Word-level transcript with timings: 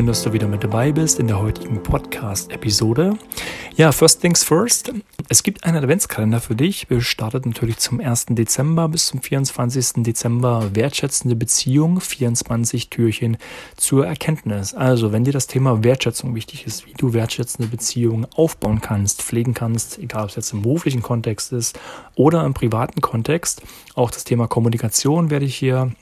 schön, 0.00 0.06
dass 0.06 0.22
du 0.22 0.32
wieder 0.32 0.48
mit 0.48 0.64
dabei 0.64 0.92
bist 0.92 1.20
in 1.20 1.26
der 1.26 1.38
heutigen 1.40 1.82
Podcast-Episode. 1.82 3.18
Ja, 3.76 3.92
first 3.92 4.22
things 4.22 4.42
first. 4.42 4.94
Es 5.28 5.42
gibt 5.42 5.64
einen 5.64 5.76
Adventskalender 5.76 6.40
für 6.40 6.54
dich. 6.54 6.88
Wir 6.88 7.02
starten 7.02 7.50
natürlich 7.50 7.76
zum 7.76 8.00
1. 8.00 8.28
Dezember 8.30 8.88
bis 8.88 9.08
zum 9.08 9.20
24. 9.20 10.02
Dezember 10.02 10.74
wertschätzende 10.74 11.36
Beziehung, 11.36 12.00
24 12.00 12.88
Türchen 12.88 13.36
zur 13.76 14.06
Erkenntnis. 14.06 14.72
Also, 14.72 15.12
wenn 15.12 15.24
dir 15.24 15.34
das 15.34 15.48
Thema 15.48 15.84
Wertschätzung 15.84 16.34
wichtig 16.34 16.66
ist, 16.66 16.86
wie 16.86 16.94
du 16.94 17.12
wertschätzende 17.12 17.70
Beziehungen 17.70 18.26
aufbauen 18.34 18.80
kannst, 18.80 19.20
pflegen 19.20 19.52
kannst, 19.52 19.98
egal 19.98 20.22
ob 20.22 20.30
es 20.30 20.36
jetzt 20.36 20.54
im 20.54 20.62
beruflichen 20.62 21.02
Kontext 21.02 21.52
ist 21.52 21.78
oder 22.14 22.46
im 22.46 22.54
privaten 22.54 23.02
Kontext, 23.02 23.60
auch 23.94 24.10
das 24.10 24.24
Thema 24.24 24.46
Kommunikation 24.48 25.28
werde 25.28 25.44
ich 25.44 25.56
hier 25.56 25.92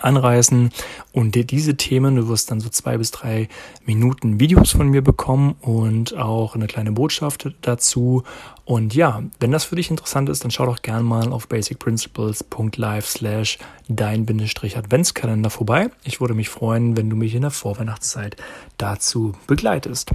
anreißen 0.00 0.70
und 1.12 1.50
diese 1.50 1.76
Themen, 1.76 2.16
du 2.16 2.28
wirst 2.28 2.50
dann 2.50 2.60
so 2.60 2.68
zwei 2.68 2.98
bis 2.98 3.10
drei 3.12 3.48
Minuten 3.84 4.40
Videos 4.40 4.72
von 4.72 4.88
mir 4.88 5.02
bekommen 5.02 5.54
und 5.60 6.16
auch 6.16 6.54
eine 6.54 6.66
kleine 6.66 6.92
Botschaft 6.92 7.54
dazu. 7.60 8.24
Und 8.64 8.94
ja, 8.94 9.22
wenn 9.40 9.52
das 9.52 9.64
für 9.64 9.76
dich 9.76 9.90
interessant 9.90 10.28
ist, 10.28 10.42
dann 10.42 10.50
schau 10.50 10.64
doch 10.64 10.80
gerne 10.80 11.04
mal 11.04 11.32
auf 11.32 11.48
basicprinciples.live 11.48 13.06
slash 13.06 13.58
dein-adventskalender 13.88 15.50
vorbei. 15.50 15.90
Ich 16.02 16.20
würde 16.20 16.32
mich 16.32 16.48
freuen, 16.48 16.96
wenn 16.96 17.10
du 17.10 17.16
mich 17.16 17.34
in 17.34 17.42
der 17.42 17.50
Vorweihnachtszeit 17.50 18.36
dazu 18.78 19.34
begleitest. 19.46 20.12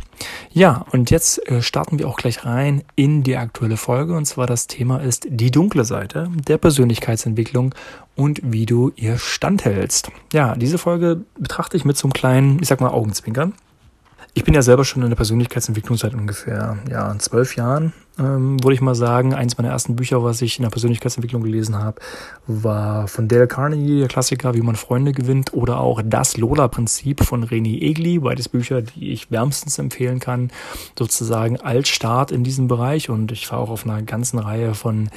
Ja, 0.52 0.86
und 0.92 1.11
jetzt 1.11 1.48
äh, 1.48 1.61
starten 1.61 2.00
wir 2.00 2.08
auch 2.08 2.17
gleich 2.17 2.44
rein 2.44 2.84
in 2.95 3.22
die 3.22 3.38
aktuelle 3.38 3.78
Folge. 3.78 4.17
Und 4.17 4.26
zwar 4.26 4.48
das 4.48 4.66
Thema 4.66 4.98
ist 4.98 5.28
die 5.30 5.52
dunkle 5.52 5.86
Seite 5.86 6.32
der 6.48 6.58
Persönlichkeitsentwicklung 6.58 7.76
und 8.20 8.42
wie 8.44 8.66
du 8.66 8.92
ihr 8.98 9.17
standhältst. 9.17 10.12
Ja, 10.34 10.56
diese 10.56 10.78
Folge 10.78 11.22
betrachte 11.38 11.78
ich 11.78 11.86
mit 11.86 11.98
so 11.98 12.06
einem 12.06 12.14
kleinen, 12.14 12.59
ich 12.61 12.67
sag 12.67 12.81
mal, 12.81 12.89
Augenzwinkern. 12.89 13.53
Ich 14.36 14.44
bin 14.44 14.54
ja 14.54 14.62
selber 14.62 14.86
schon 14.86 15.02
in 15.02 15.10
der 15.10 15.16
Persönlichkeitsentwicklung 15.16 15.98
seit 15.98 16.14
ungefähr 16.14 16.78
ja, 16.90 17.18
zwölf 17.18 17.56
Jahren, 17.56 17.94
ähm, 18.20 18.62
würde 18.64 18.76
ich 18.76 18.82
mal 18.82 18.94
sagen. 18.94 19.34
Eins 19.34 19.58
meiner 19.58 19.72
ersten 19.72 19.96
Bücher, 19.96 20.24
was 20.24 20.42
ich 20.44 20.60
in 20.60 20.64
der 20.64 20.70
Persönlichkeitsentwicklung 20.70 21.42
gelesen 21.42 21.80
habe, 21.80 22.00
war 22.46 23.08
von 23.08 23.28
Dale 23.28 23.48
Carnegie, 23.48 24.00
der 24.00 24.08
Klassiker, 24.08 24.54
wie 24.54 24.62
man 24.62 24.76
Freunde 24.76 25.14
gewinnt, 25.14 25.54
oder 25.54 25.80
auch 25.80 26.02
Das 26.06 26.38
Lola-Prinzip 26.38 27.24
von 27.24 27.44
René 27.44 27.82
Egli, 27.82 28.20
beides 28.20 28.50
Bücher, 28.50 28.84
die 28.84 29.12
ich 29.12 29.32
wärmstens 29.32 29.80
empfehlen 29.80 30.20
kann, 30.20 30.52
sozusagen 30.98 31.58
als 31.58 31.90
Start 31.90 32.32
in 32.32 32.44
diesem 32.44 32.68
Bereich. 32.68 33.10
Und 33.10 33.32
ich 33.32 33.52
war 33.52 33.58
auch 33.58 33.72
auf 33.72 33.86
einer 33.86 34.02
ganzen 34.04 34.38
Reihe 34.38 34.76
von 34.76 35.10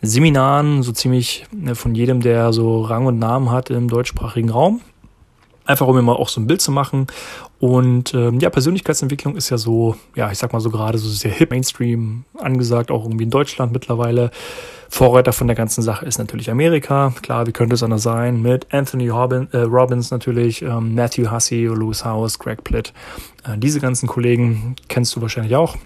Seminaren, 0.00 0.84
so 0.84 0.92
ziemlich 0.92 1.44
ne, 1.52 1.74
von 1.74 1.96
jedem, 1.96 2.20
der 2.20 2.52
so 2.52 2.82
Rang 2.82 3.06
und 3.06 3.18
Namen 3.18 3.50
hat 3.50 3.70
im 3.70 3.88
deutschsprachigen 3.88 4.50
Raum. 4.50 4.80
Einfach 5.64 5.86
um 5.86 5.94
mir 5.94 6.02
mal 6.02 6.14
auch 6.14 6.28
so 6.28 6.40
ein 6.40 6.46
Bild 6.46 6.60
zu 6.60 6.72
machen. 6.72 7.06
Und 7.58 8.14
ähm, 8.14 8.40
ja, 8.40 8.50
Persönlichkeitsentwicklung 8.50 9.36
ist 9.36 9.50
ja 9.50 9.58
so, 9.58 9.94
ja, 10.16 10.32
ich 10.32 10.38
sag 10.38 10.52
mal 10.52 10.60
so 10.60 10.70
gerade 10.70 10.98
so 10.98 11.08
sehr 11.08 11.30
hip 11.30 11.50
Mainstream 11.50 12.24
angesagt, 12.38 12.90
auch 12.90 13.04
irgendwie 13.04 13.24
in 13.24 13.30
Deutschland 13.30 13.72
mittlerweile. 13.72 14.30
Vorreiter 14.88 15.32
von 15.32 15.46
der 15.46 15.54
ganzen 15.54 15.82
Sache 15.82 16.04
ist 16.04 16.18
natürlich 16.18 16.50
Amerika. 16.50 17.14
Klar, 17.22 17.46
wie 17.46 17.52
könnte 17.52 17.74
es 17.74 17.82
anders 17.82 18.02
sein? 18.02 18.42
Mit 18.42 18.66
Anthony 18.72 19.08
Robin, 19.08 19.48
äh, 19.52 19.58
Robbins 19.58 20.10
natürlich, 20.10 20.62
ähm, 20.62 20.94
Matthew 20.96 21.30
Hussey, 21.30 21.66
Lewis 21.66 22.04
House, 22.04 22.38
Greg 22.38 22.64
Plitt. 22.64 22.92
Äh, 23.44 23.56
diese 23.58 23.78
ganzen 23.78 24.08
Kollegen 24.08 24.74
kennst 24.88 25.14
du 25.14 25.22
wahrscheinlich 25.22 25.54
auch. 25.54 25.76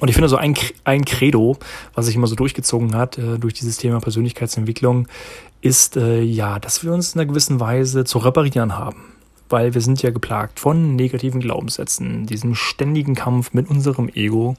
Und 0.00 0.08
ich 0.08 0.14
finde 0.14 0.28
so 0.28 0.36
ein, 0.36 0.54
ein 0.84 1.04
Credo, 1.04 1.56
was 1.94 2.06
sich 2.06 2.14
immer 2.14 2.26
so 2.26 2.36
durchgezogen 2.36 2.94
hat 2.94 3.18
äh, 3.18 3.38
durch 3.38 3.54
dieses 3.54 3.78
Thema 3.78 4.00
Persönlichkeitsentwicklung, 4.00 5.08
ist 5.60 5.96
äh, 5.96 6.20
ja, 6.22 6.58
dass 6.58 6.84
wir 6.84 6.92
uns 6.92 7.14
in 7.14 7.20
einer 7.20 7.28
gewissen 7.28 7.60
Weise 7.60 8.04
zu 8.04 8.18
reparieren 8.18 8.76
haben. 8.78 9.12
Weil 9.48 9.74
wir 9.74 9.80
sind 9.80 10.02
ja 10.02 10.10
geplagt 10.10 10.60
von 10.60 10.94
negativen 10.94 11.40
Glaubenssätzen, 11.40 12.26
diesem 12.26 12.54
ständigen 12.54 13.14
Kampf 13.14 13.54
mit 13.54 13.68
unserem 13.68 14.08
Ego. 14.08 14.56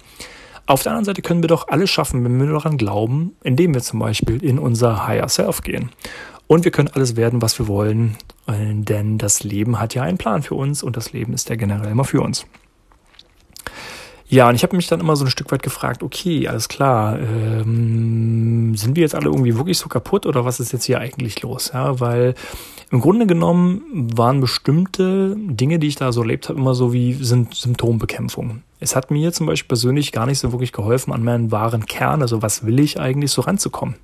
Auf 0.66 0.84
der 0.84 0.92
anderen 0.92 1.06
Seite 1.06 1.22
können 1.22 1.44
wir 1.44 1.48
doch 1.48 1.68
alles 1.68 1.90
schaffen, 1.90 2.24
wenn 2.24 2.40
wir 2.40 2.52
daran 2.52 2.78
glauben, 2.78 3.34
indem 3.44 3.74
wir 3.74 3.82
zum 3.82 4.00
Beispiel 4.00 4.44
in 4.44 4.60
unser 4.60 5.08
Higher 5.08 5.30
Self 5.30 5.62
gehen. 5.62 5.90
Und 6.48 6.64
wir 6.64 6.72
können 6.72 6.88
alles 6.88 7.16
werden, 7.16 7.42
was 7.44 7.60
wir 7.60 7.68
wollen, 7.68 8.18
denn 8.48 9.20
das 9.20 9.44
Leben 9.44 9.80
hat 9.80 9.94
ja 9.94 10.02
einen 10.02 10.18
Plan 10.18 10.42
für 10.42 10.56
uns 10.56 10.82
und 10.82 10.98
das 10.98 11.14
Leben 11.14 11.34
ist 11.34 11.50
ja 11.50 11.56
generell 11.56 11.92
immer 11.92 12.06
für 12.06 12.22
uns. 12.22 12.48
Ja, 14.32 14.48
und 14.48 14.54
ich 14.54 14.62
habe 14.62 14.76
mich 14.76 14.86
dann 14.86 15.00
immer 15.00 15.16
so 15.16 15.26
ein 15.26 15.32
Stück 15.32 15.52
weit 15.52 15.64
gefragt, 15.64 16.04
okay, 16.04 16.48
alles 16.48 16.70
klar, 16.70 17.18
ähm, 17.18 18.76
sind 18.76 18.96
wir 18.96 19.02
jetzt 19.02 19.16
alle 19.16 19.26
irgendwie 19.26 19.58
wirklich 19.58 19.80
so 19.80 19.90
kaputt 19.90 20.28
oder 20.28 20.46
was 20.46 20.60
ist 20.60 20.72
jetzt 20.72 20.86
hier 20.86 21.00
eigentlich 21.00 21.42
los? 21.42 21.72
Ja, 21.74 22.00
weil 22.00 22.36
im 22.92 23.02
Grunde 23.02 23.26
genommen 23.26 23.82
waren 24.16 24.40
bestimmte 24.40 25.36
Dinge, 25.36 25.80
die 25.80 25.88
ich 25.88 25.96
da 25.96 26.12
so 26.12 26.22
erlebt 26.22 26.48
habe, 26.48 26.60
immer 26.60 26.76
so 26.76 26.94
wie 26.94 27.14
sind 27.14 27.56
Symptombekämpfung. 27.56 28.62
Es 28.82 28.96
hat 28.96 29.12
mir 29.12 29.34
zum 29.34 29.46
Beispiel 29.46 29.68
persönlich 29.68 30.14
gar 30.14 30.26
nicht 30.26 30.40
so 30.40 30.54
wirklich 30.54 30.72
geholfen, 30.72 31.12
an 31.12 31.24
meinen 31.24 31.52
wahren 31.52 31.86
Kern, 31.86 32.22
also 32.22 32.42
was 32.42 32.66
will 32.66 32.80
ich 32.80 33.00
eigentlich 33.00 33.32
so 33.32 33.42
ranzukommen. 33.42 33.96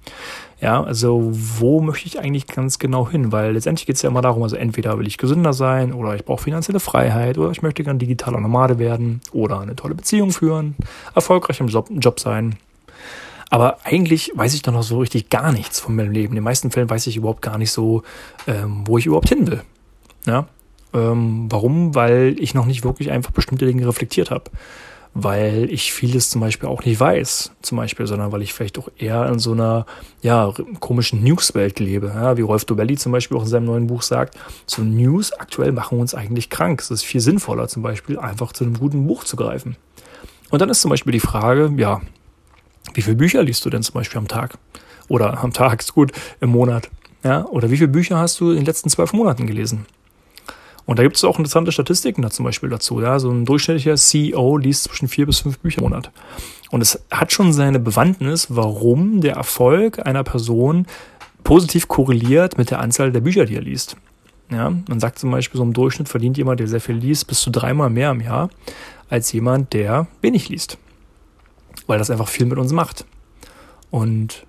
Ja, 0.59 0.83
also 0.83 1.31
wo 1.31 1.81
möchte 1.81 2.07
ich 2.07 2.19
eigentlich 2.19 2.47
ganz 2.47 2.77
genau 2.77 3.09
hin? 3.09 3.31
Weil 3.31 3.53
letztendlich 3.53 3.85
geht 3.85 3.95
es 3.95 4.01
ja 4.01 4.09
immer 4.09 4.21
darum, 4.21 4.43
also 4.43 4.57
entweder 4.57 4.97
will 4.99 5.07
ich 5.07 5.17
gesünder 5.17 5.53
sein 5.53 5.93
oder 5.93 6.15
ich 6.15 6.25
brauche 6.25 6.43
finanzielle 6.43 6.79
Freiheit 6.79 7.37
oder 7.37 7.51
ich 7.51 7.61
möchte 7.61 7.83
gern 7.83 7.99
digitaler 7.99 8.41
Nomade 8.41 8.77
werden 8.77 9.21
oder 9.31 9.59
eine 9.59 9.75
tolle 9.75 9.95
Beziehung 9.95 10.31
führen, 10.31 10.75
erfolgreich 11.13 11.59
im 11.61 11.67
Job, 11.67 12.19
sein. 12.19 12.57
Aber 13.49 13.77
eigentlich 13.83 14.31
weiß 14.35 14.53
ich 14.53 14.61
doch 14.61 14.73
noch 14.73 14.83
so 14.83 14.99
richtig 14.99 15.29
gar 15.29 15.51
nichts 15.53 15.79
von 15.79 15.95
meinem 15.95 16.11
Leben. 16.11 16.33
In 16.33 16.35
den 16.35 16.43
meisten 16.43 16.71
Fällen 16.71 16.89
weiß 16.89 17.07
ich 17.07 17.17
überhaupt 17.17 17.41
gar 17.41 17.57
nicht 17.57 17.71
so, 17.71 18.03
ähm, 18.47 18.83
wo 18.85 18.97
ich 18.97 19.05
überhaupt 19.05 19.29
hin 19.29 19.47
will. 19.47 19.61
Ja, 20.25 20.47
ähm, 20.95 21.47
warum? 21.49 21.93
Weil 21.93 22.35
ich 22.39 22.53
noch 22.53 22.65
nicht 22.65 22.83
wirklich 22.83 23.11
einfach 23.11 23.31
bestimmte 23.31 23.65
Dinge 23.65 23.87
reflektiert 23.87 24.31
habe. 24.31 24.49
Weil 25.13 25.71
ich 25.71 25.93
vieles 25.93 26.29
zum 26.29 26.41
Beispiel 26.41 26.67
auch 26.67 26.83
nicht 26.83 26.99
weiß, 26.99 27.51
zum 27.61 27.77
Beispiel, 27.77 28.05
sondern 28.05 28.33
weil 28.33 28.41
ich 28.41 28.53
vielleicht 28.53 28.77
auch 28.77 28.89
eher 28.97 29.27
in 29.27 29.39
so 29.39 29.53
einer 29.53 29.85
ja, 30.21 30.53
komischen 30.81 31.23
News-Welt 31.23 31.79
lebe. 31.79 32.07
Ja, 32.07 32.35
wie 32.35 32.41
Rolf 32.41 32.65
Dobelli 32.65 32.97
zum 32.97 33.13
Beispiel 33.13 33.37
auch 33.37 33.43
in 33.43 33.47
seinem 33.47 33.65
neuen 33.65 33.87
Buch 33.87 34.01
sagt, 34.01 34.37
so 34.65 34.81
News 34.81 35.31
aktuell 35.31 35.71
machen 35.71 35.99
uns 35.99 36.13
eigentlich 36.13 36.49
krank. 36.49 36.81
Es 36.81 36.91
ist 36.91 37.05
viel 37.05 37.21
sinnvoller, 37.21 37.69
zum 37.69 37.81
Beispiel 37.81 38.19
einfach 38.19 38.51
zu 38.51 38.65
einem 38.65 38.77
guten 38.77 39.07
Buch 39.07 39.23
zu 39.23 39.37
greifen. 39.37 39.77
Und 40.49 40.61
dann 40.61 40.69
ist 40.69 40.81
zum 40.81 40.89
Beispiel 40.89 41.13
die 41.13 41.21
Frage, 41.21 41.73
ja, 41.77 42.01
wie 42.93 43.01
viele 43.01 43.15
Bücher 43.15 43.41
liest 43.41 43.63
du 43.65 43.69
denn 43.69 43.83
zum 43.83 43.93
Beispiel 43.93 44.17
am 44.17 44.27
Tag? 44.27 44.57
Oder 45.07 45.39
am 45.41 45.53
Tag 45.53 45.79
ist 45.79 45.93
gut, 45.93 46.11
im 46.41 46.49
Monat. 46.49 46.89
Ja, 47.23 47.45
oder 47.45 47.71
wie 47.71 47.77
viele 47.77 47.87
Bücher 47.87 48.17
hast 48.17 48.39
du 48.39 48.49
in 48.49 48.57
den 48.57 48.65
letzten 48.65 48.89
zwölf 48.89 49.13
Monaten 49.13 49.47
gelesen? 49.47 49.85
Und 50.85 50.99
da 50.99 51.03
gibt 51.03 51.15
es 51.15 51.23
auch 51.23 51.37
interessante 51.37 51.71
Statistiken 51.71 52.21
da 52.21 52.29
zum 52.29 52.45
Beispiel 52.45 52.69
dazu. 52.69 53.01
Ja, 53.01 53.19
so 53.19 53.31
ein 53.31 53.45
durchschnittlicher 53.45 53.95
CEO 53.95 54.57
liest 54.57 54.83
zwischen 54.83 55.07
vier 55.07 55.25
bis 55.25 55.39
fünf 55.39 55.59
Bücher 55.59 55.79
im 55.79 55.85
Monat. 55.85 56.11
Und 56.69 56.81
es 56.81 57.01
hat 57.11 57.31
schon 57.31 57.53
seine 57.53 57.79
Bewandtnis, 57.79 58.47
warum 58.49 59.21
der 59.21 59.35
Erfolg 59.35 60.05
einer 60.05 60.23
Person 60.23 60.85
positiv 61.43 61.87
korreliert 61.87 62.57
mit 62.57 62.71
der 62.71 62.79
Anzahl 62.79 63.11
der 63.11 63.21
Bücher, 63.21 63.45
die 63.45 63.55
er 63.55 63.61
liest. 63.61 63.97
Ja, 64.51 64.69
man 64.69 64.99
sagt 64.99 65.17
zum 65.17 65.31
Beispiel, 65.31 65.57
so 65.57 65.63
im 65.63 65.73
Durchschnitt 65.73 66.07
verdient 66.07 66.37
jemand, 66.37 66.59
der 66.59 66.67
sehr 66.67 66.81
viel 66.81 66.95
liest, 66.95 67.27
bis 67.27 67.41
zu 67.41 67.49
dreimal 67.49 67.89
mehr 67.89 68.11
im 68.11 68.21
Jahr 68.21 68.49
als 69.09 69.31
jemand, 69.31 69.73
der 69.73 70.07
wenig 70.21 70.49
liest. 70.49 70.77
Weil 71.87 71.97
das 71.97 72.11
einfach 72.11 72.27
viel 72.27 72.45
mit 72.45 72.57
uns 72.57 72.71
macht. 72.71 73.05
Und 73.89 74.45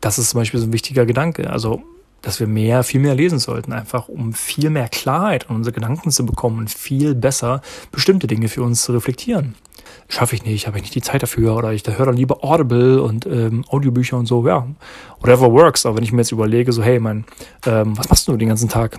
das 0.00 0.18
ist 0.18 0.30
zum 0.30 0.40
Beispiel 0.40 0.60
so 0.60 0.66
ein 0.66 0.72
wichtiger 0.72 1.06
Gedanke. 1.06 1.50
Also 1.50 1.82
dass 2.22 2.40
wir 2.40 2.46
mehr, 2.46 2.82
viel 2.82 3.00
mehr 3.00 3.14
lesen 3.14 3.38
sollten, 3.38 3.72
einfach 3.72 4.08
um 4.08 4.32
viel 4.32 4.70
mehr 4.70 4.88
Klarheit 4.88 5.46
in 5.48 5.56
unsere 5.56 5.72
Gedanken 5.72 6.10
zu 6.10 6.26
bekommen 6.26 6.58
und 6.58 6.70
viel 6.70 7.14
besser 7.14 7.62
bestimmte 7.92 8.26
Dinge 8.26 8.48
für 8.48 8.62
uns 8.62 8.82
zu 8.82 8.92
reflektieren. 8.92 9.54
Schaffe 10.08 10.34
ich 10.34 10.44
nicht, 10.44 10.66
habe 10.66 10.78
ich 10.78 10.82
nicht 10.82 10.94
die 10.94 11.02
Zeit 11.02 11.22
dafür 11.22 11.56
oder 11.56 11.72
ich 11.72 11.86
höre 11.86 12.06
dann 12.06 12.16
lieber 12.16 12.42
Audible 12.42 13.02
und 13.02 13.26
ähm, 13.26 13.64
Audiobücher 13.68 14.16
und 14.16 14.26
so, 14.26 14.46
ja, 14.46 14.66
whatever 15.20 15.52
works. 15.52 15.86
Aber 15.86 15.96
wenn 15.96 16.04
ich 16.04 16.12
mir 16.12 16.22
jetzt 16.22 16.32
überlege, 16.32 16.72
so, 16.72 16.82
hey, 16.82 16.98
mein, 16.98 17.24
ähm, 17.66 17.96
was 17.96 18.08
machst 18.08 18.26
du 18.28 18.36
den 18.36 18.48
ganzen 18.48 18.68
Tag? 18.68 18.96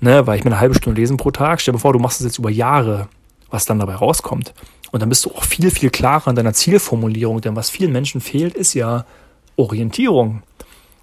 Ne, 0.00 0.26
weil 0.26 0.38
ich 0.38 0.44
mir 0.44 0.50
eine 0.50 0.60
halbe 0.60 0.74
Stunde 0.74 1.00
lesen 1.00 1.16
pro 1.16 1.30
Tag, 1.30 1.60
stell 1.60 1.72
dir 1.72 1.80
vor, 1.80 1.92
du 1.92 1.98
machst 1.98 2.20
es 2.20 2.26
jetzt 2.26 2.38
über 2.38 2.50
Jahre, 2.50 3.08
was 3.50 3.64
dann 3.64 3.78
dabei 3.78 3.94
rauskommt. 3.94 4.52
Und 4.90 5.00
dann 5.00 5.08
bist 5.08 5.24
du 5.24 5.30
auch 5.30 5.44
viel, 5.44 5.70
viel 5.70 5.90
klarer 5.90 6.30
in 6.30 6.36
deiner 6.36 6.54
Zielformulierung, 6.54 7.40
denn 7.40 7.56
was 7.56 7.70
vielen 7.70 7.92
Menschen 7.92 8.20
fehlt, 8.20 8.54
ist 8.54 8.74
ja 8.74 9.04
Orientierung. 9.56 10.42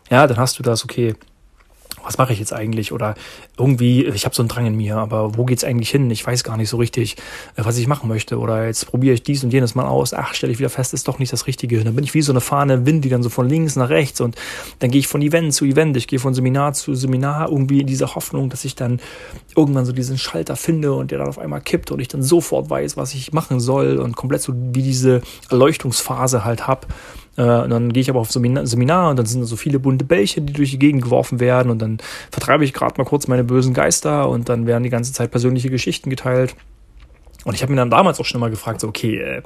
Ja, 0.09 0.27
dann 0.27 0.37
hast 0.37 0.59
du 0.59 0.63
das, 0.63 0.83
okay, 0.83 1.15
was 2.05 2.17
mache 2.17 2.33
ich 2.33 2.39
jetzt 2.39 2.53
eigentlich? 2.53 2.91
Oder 2.91 3.15
irgendwie, 3.57 4.05
ich 4.05 4.25
habe 4.25 4.35
so 4.35 4.41
einen 4.41 4.49
Drang 4.49 4.65
in 4.65 4.75
mir, 4.75 4.97
aber 4.97 5.37
wo 5.37 5.45
geht's 5.45 5.63
eigentlich 5.63 5.89
hin? 5.89 6.09
Ich 6.11 6.25
weiß 6.25 6.43
gar 6.43 6.57
nicht 6.57 6.69
so 6.69 6.77
richtig, 6.77 7.15
äh, 7.55 7.65
was 7.65 7.77
ich 7.77 7.87
machen 7.87 8.07
möchte. 8.07 8.39
Oder 8.39 8.65
jetzt 8.67 8.85
probiere 8.87 9.15
ich 9.15 9.23
dies 9.23 9.43
und 9.43 9.51
jenes 9.51 9.75
mal 9.75 9.85
aus. 9.85 10.13
Ach, 10.13 10.33
stelle 10.33 10.53
ich 10.53 10.59
wieder 10.59 10.69
fest, 10.69 10.93
ist 10.93 11.07
doch 11.07 11.19
nicht 11.19 11.33
das 11.33 11.47
Richtige. 11.47 11.83
dann 11.83 11.95
bin 11.95 12.03
ich 12.03 12.13
wie 12.13 12.21
so 12.21 12.31
eine 12.31 12.41
Fahne 12.41 12.85
Wind, 12.85 13.03
die 13.03 13.09
dann 13.09 13.23
so 13.23 13.29
von 13.29 13.49
links 13.49 13.75
nach 13.75 13.89
rechts 13.89 14.21
und 14.21 14.35
dann 14.79 14.91
gehe 14.91 14.99
ich 14.99 15.07
von 15.07 15.21
Event 15.21 15.53
zu 15.53 15.65
Event, 15.65 15.97
ich 15.97 16.07
gehe 16.07 16.19
von 16.19 16.33
Seminar 16.33 16.73
zu 16.73 16.93
Seminar, 16.95 17.49
irgendwie 17.49 17.81
in 17.81 17.87
dieser 17.87 18.15
Hoffnung, 18.15 18.49
dass 18.49 18.65
ich 18.65 18.75
dann 18.75 18.99
irgendwann 19.55 19.85
so 19.85 19.91
diesen 19.91 20.17
Schalter 20.17 20.55
finde 20.55 20.93
und 20.93 21.11
der 21.11 21.19
dann 21.19 21.27
auf 21.27 21.39
einmal 21.39 21.61
kippt 21.61 21.91
und 21.91 21.99
ich 21.99 22.07
dann 22.07 22.23
sofort 22.23 22.69
weiß, 22.69 22.97
was 22.97 23.13
ich 23.13 23.33
machen 23.33 23.59
soll 23.59 23.97
und 23.97 24.15
komplett 24.15 24.41
so 24.41 24.53
wie 24.55 24.83
diese 24.83 25.21
Erleuchtungsphase 25.49 26.45
halt 26.45 26.67
hab 26.67 26.87
Äh, 27.37 27.41
und 27.41 27.69
dann 27.69 27.93
gehe 27.93 28.01
ich 28.01 28.09
aber 28.09 28.19
auf 28.19 28.31
Seminar, 28.31 28.65
Seminar 28.65 29.09
und 29.11 29.17
dann 29.17 29.25
sind 29.25 29.43
so 29.45 29.55
viele 29.55 29.79
bunte 29.79 30.05
Bällche, 30.05 30.41
die 30.41 30.53
durch 30.53 30.71
die 30.71 30.79
Gegend 30.79 31.03
geworfen 31.03 31.39
werden 31.39 31.69
und 31.69 31.81
dann 31.81 31.97
vertreibe 32.31 32.63
ich 32.63 32.73
gerade 32.73 32.95
mal 32.97 33.05
kurz 33.05 33.27
meine 33.27 33.43
bösen 33.43 33.73
Geister 33.73 34.29
und 34.29 34.49
dann 34.49 34.67
werden 34.67 34.83
die 34.83 34.89
ganze 34.89 35.13
Zeit 35.13 35.31
persönliche 35.31 35.69
Geschichten 35.69 36.09
geteilt. 36.09 36.55
Und 37.45 37.53
ich 37.53 37.61
habe 37.61 37.71
mir 37.71 37.77
dann 37.77 37.91
damals 37.91 38.19
auch 38.19 38.25
schon 38.25 38.41
mal 38.41 38.49
gefragt, 38.49 38.81
so, 38.81 38.87
okay, 38.87 39.19
äh, 39.19 39.41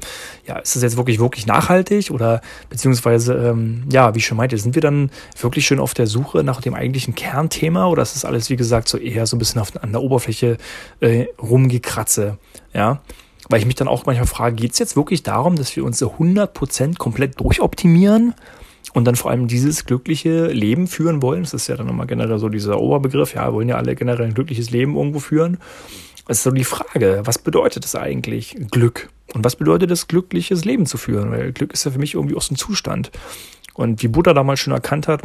ja, 0.48 0.58
ist 0.60 0.76
das 0.76 0.84
jetzt 0.84 0.96
wirklich, 0.96 1.20
wirklich 1.20 1.46
nachhaltig 1.46 2.12
oder 2.12 2.40
beziehungsweise, 2.70 3.34
ähm, 3.34 3.84
ja, 3.92 4.16
wie 4.16 4.20
ich 4.20 4.26
schon 4.26 4.38
meinte, 4.38 4.58
sind 4.58 4.74
wir 4.74 4.82
dann 4.82 5.12
wirklich 5.38 5.68
schön 5.68 5.82
auf 5.82 5.94
der 5.94 6.08
Suche 6.08 6.46
nach 6.46 6.62
dem 6.62 6.74
eigentlichen 6.74 7.14
Kernthema 7.14 7.88
oder 7.88 8.02
ist 8.02 8.16
das 8.16 8.24
alles, 8.24 8.50
wie 8.50 8.56
gesagt, 8.56 8.88
so 8.88 8.98
eher 8.98 9.28
so 9.28 9.36
ein 9.36 9.40
bisschen 9.40 9.60
auf, 9.60 9.74
an 9.84 9.92
der 9.92 10.02
Oberfläche 10.02 10.58
äh, 11.02 11.26
rumgekratze, 11.42 12.38
ja? 12.74 13.02
Weil 13.50 13.60
ich 13.60 13.66
mich 13.66 13.76
dann 13.76 13.88
auch 13.88 14.06
manchmal 14.06 14.28
frage, 14.28 14.56
geht 14.56 14.74
es 14.74 14.80
jetzt 14.80 14.96
wirklich 14.96 15.24
darum, 15.24 15.56
dass 15.56 15.76
wir 15.76 15.84
uns 15.84 15.98
so 15.98 16.14
100% 16.14 16.98
komplett 16.98 17.40
durchoptimieren 17.40 18.36
und 18.94 19.06
dann 19.06 19.16
vor 19.16 19.32
allem 19.32 19.48
dieses 19.48 19.86
glückliche 19.86 20.48
Leben 20.48 20.88
führen 20.88 21.24
wollen? 21.24 21.42
Das 21.42 21.56
ist 21.56 21.68
ja 21.68 21.76
dann 21.76 21.88
nochmal 21.88 22.06
generell 22.06 22.38
so 22.38 22.48
dieser 22.48 22.80
Oberbegriff, 22.80 23.34
ja, 23.34 23.52
wollen 23.52 23.68
ja 23.68 23.76
alle 23.76 23.96
generell 23.96 24.28
ein 24.28 24.36
glückliches 24.36 24.70
Leben 24.70 24.96
irgendwo 24.96 25.20
führen. 25.20 25.58
Es 26.28 26.38
ist 26.38 26.44
so 26.44 26.52
die 26.52 26.64
Frage, 26.64 27.22
was 27.26 27.40
bedeutet 27.40 27.86
es 27.86 27.96
eigentlich, 27.96 28.56
Glück? 28.70 29.10
Und 29.34 29.44
was 29.44 29.56
bedeutet 29.56 29.90
es, 29.90 30.08
glückliches 30.08 30.64
Leben 30.64 30.86
zu 30.86 30.98
führen? 30.98 31.32
Weil 31.32 31.52
Glück 31.52 31.74
ist 31.74 31.86
ja 31.86 31.92
für 31.92 32.00
mich 32.00 32.14
irgendwie 32.14 32.36
auch 32.36 32.44
so 32.44 32.54
ein 32.54 32.58
Zustand. 32.58 33.12
Und 33.74 34.04
wie 34.04 34.08
Buddha 34.10 34.34
damals 34.34 34.60
schon 34.60 34.74
erkannt 34.74 35.08
hat, 35.08 35.24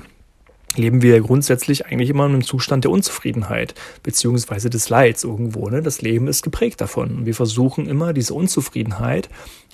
leben 0.76 1.02
wir 1.02 1.20
grundsätzlich 1.20 1.86
eigentlich 1.86 2.10
immer 2.10 2.26
in 2.26 2.32
einem 2.32 2.44
Zustand 2.44 2.84
der 2.84 2.90
Unzufriedenheit, 2.90 3.74
beziehungsweise 4.02 4.70
des 4.70 4.88
Leids 4.88 5.24
irgendwo. 5.24 5.68
Ne? 5.68 5.82
Das 5.82 6.02
Leben 6.02 6.28
ist 6.28 6.42
geprägt 6.42 6.80
davon. 6.80 7.18
Und 7.18 7.26
wir 7.26 7.34
versuchen 7.34 7.86
immer, 7.86 8.12
diese 8.12 8.34
Unzufriedenheit 8.34 9.28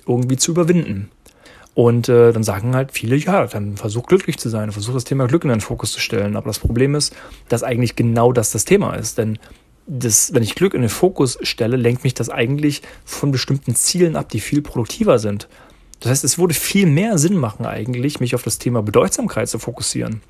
irgendwie 0.07 0.37
zu 0.37 0.51
überwinden. 0.51 1.09
Und 1.73 2.09
äh, 2.09 2.33
dann 2.33 2.43
sagen 2.43 2.75
halt 2.75 2.91
viele, 2.91 3.15
ja, 3.15 3.47
dann 3.47 3.77
versuch 3.77 4.05
glücklich 4.05 4.37
zu 4.37 4.49
sein, 4.49 4.71
versuch 4.71 4.93
das 4.93 5.05
Thema 5.05 5.27
Glück 5.27 5.43
in 5.43 5.49
den 5.49 5.61
Fokus 5.61 5.93
zu 5.93 5.99
stellen. 5.99 6.35
Aber 6.35 6.47
das 6.47 6.59
Problem 6.59 6.95
ist, 6.95 7.15
dass 7.47 7.63
eigentlich 7.63 7.95
genau 7.95 8.33
das 8.33 8.51
das 8.51 8.65
Thema 8.65 8.93
ist. 8.95 9.17
Denn 9.17 9.39
das, 9.87 10.33
wenn 10.33 10.43
ich 10.43 10.55
Glück 10.55 10.73
in 10.73 10.81
den 10.81 10.89
Fokus 10.89 11.37
stelle, 11.41 11.77
lenkt 11.77 12.03
mich 12.03 12.13
das 12.13 12.29
eigentlich 12.29 12.81
von 13.05 13.31
bestimmten 13.31 13.75
Zielen 13.75 14.15
ab, 14.15 14.29
die 14.29 14.39
viel 14.39 14.61
produktiver 14.61 15.17
sind. 15.17 15.47
Das 16.01 16.11
heißt, 16.11 16.23
es 16.23 16.37
würde 16.37 16.53
viel 16.53 16.87
mehr 16.87 17.17
Sinn 17.17 17.37
machen, 17.37 17.65
eigentlich, 17.65 18.19
mich 18.19 18.35
auf 18.35 18.43
das 18.43 18.57
Thema 18.57 18.81
Bedeutsamkeit 18.81 19.47
zu 19.47 19.59
fokussieren. 19.59 20.21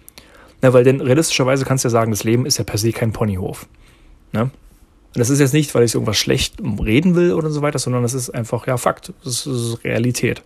Na, 0.62 0.74
weil 0.74 0.84
denn 0.84 1.02
realistischerweise 1.02 1.66
kannst 1.66 1.84
du 1.84 1.88
ja 1.88 1.92
sagen, 1.92 2.12
das 2.12 2.24
Leben 2.24 2.46
ist 2.46 2.58
ja 2.58 2.63
per 2.63 2.78
se 2.78 2.92
kein 2.92 3.12
Ponyhof. 3.12 3.68
Ne? 4.31 4.44
Und 4.44 5.19
das 5.19 5.30
ist 5.30 5.40
jetzt 5.40 5.54
nicht, 5.54 5.74
weil 5.75 5.84
ich 5.84 5.94
irgendwas 5.94 6.18
schlecht 6.18 6.56
reden 6.62 7.16
will 7.16 7.34
oder 7.34 7.50
so 7.50 7.62
weiter, 7.62 7.80
sondern 7.80 8.04
das 8.04 8.13
ist 8.13 8.30
einfach, 8.30 8.68
ja, 8.68 8.78
Fakt. 8.78 9.12
Das 9.24 9.46
ist 9.46 9.84
Realität. 9.84 10.42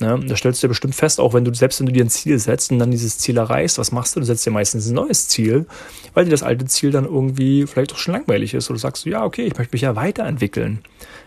Ne? 0.00 0.18
Da 0.26 0.34
stellst 0.34 0.62
du 0.62 0.66
dir 0.66 0.70
bestimmt 0.70 0.94
fest, 0.94 1.20
auch 1.20 1.34
wenn 1.34 1.44
du 1.44 1.52
selbst 1.52 1.78
wenn 1.78 1.86
du 1.86 1.92
dir 1.92 2.04
ein 2.04 2.08
Ziel 2.08 2.38
setzt 2.38 2.72
und 2.72 2.78
dann 2.78 2.90
dieses 2.90 3.18
Ziel 3.18 3.36
erreichst, 3.36 3.78
was 3.78 3.92
machst 3.92 4.16
du? 4.16 4.20
Du 4.20 4.26
setzt 4.26 4.46
dir 4.46 4.50
meistens 4.50 4.88
ein 4.88 4.94
neues 4.94 5.28
Ziel, 5.28 5.66
weil 6.14 6.24
dir 6.24 6.30
das 6.30 6.42
alte 6.42 6.64
Ziel 6.64 6.90
dann 6.90 7.04
irgendwie 7.04 7.66
vielleicht 7.66 7.92
auch 7.92 7.98
schon 7.98 8.14
langweilig 8.14 8.54
ist. 8.54 8.70
Oder 8.70 8.76
du 8.76 8.80
sagst, 8.80 9.04
ja, 9.04 9.24
okay, 9.24 9.42
ich 9.42 9.58
möchte 9.58 9.74
mich 9.74 9.82
ja 9.82 9.96
weiterentwickeln. 9.96 10.80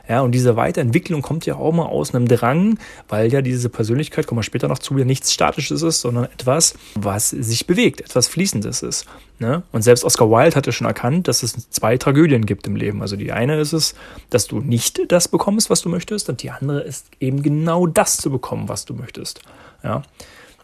Ja, 0.09 0.19
und 0.19 0.33
diese 0.33 0.57
Weiterentwicklung 0.57 1.21
kommt 1.21 1.45
ja 1.45 1.55
auch 1.55 1.71
mal 1.71 1.85
aus 1.85 2.13
einem 2.13 2.27
Drang, 2.27 2.77
weil 3.07 3.31
ja 3.31 3.41
diese 3.41 3.69
Persönlichkeit, 3.69 4.27
kommen 4.27 4.39
wir 4.39 4.43
später 4.43 4.67
noch 4.67 4.79
zu, 4.79 4.97
ja 4.97 5.05
nichts 5.05 5.31
Statisches 5.31 5.81
ist, 5.81 6.01
sondern 6.01 6.25
etwas, 6.25 6.73
was 6.95 7.29
sich 7.29 7.67
bewegt, 7.67 8.01
etwas 8.01 8.27
Fließendes 8.27 8.81
ist. 8.81 9.05
Ne? 9.39 9.63
Und 9.71 9.81
selbst 9.81 10.03
Oscar 10.03 10.29
Wilde 10.29 10.57
hatte 10.57 10.73
schon 10.73 10.87
erkannt, 10.87 11.29
dass 11.29 11.41
es 11.41 11.69
zwei 11.69 11.97
Tragödien 11.97 12.45
gibt 12.45 12.67
im 12.67 12.75
Leben. 12.75 13.01
Also 13.01 13.15
die 13.15 13.31
eine 13.31 13.57
ist 13.59 13.71
es, 13.71 13.95
dass 14.29 14.47
du 14.47 14.59
nicht 14.59 14.99
das 15.09 15.29
bekommst, 15.29 15.69
was 15.69 15.81
du 15.81 15.89
möchtest, 15.89 16.27
und 16.29 16.43
die 16.43 16.51
andere 16.51 16.81
ist 16.81 17.07
eben 17.21 17.41
genau 17.41 17.87
das 17.87 18.17
zu 18.17 18.29
bekommen, 18.29 18.62
was 18.69 18.85
du 18.85 18.93
möchtest. 18.93 19.41
Ja. 19.83 20.03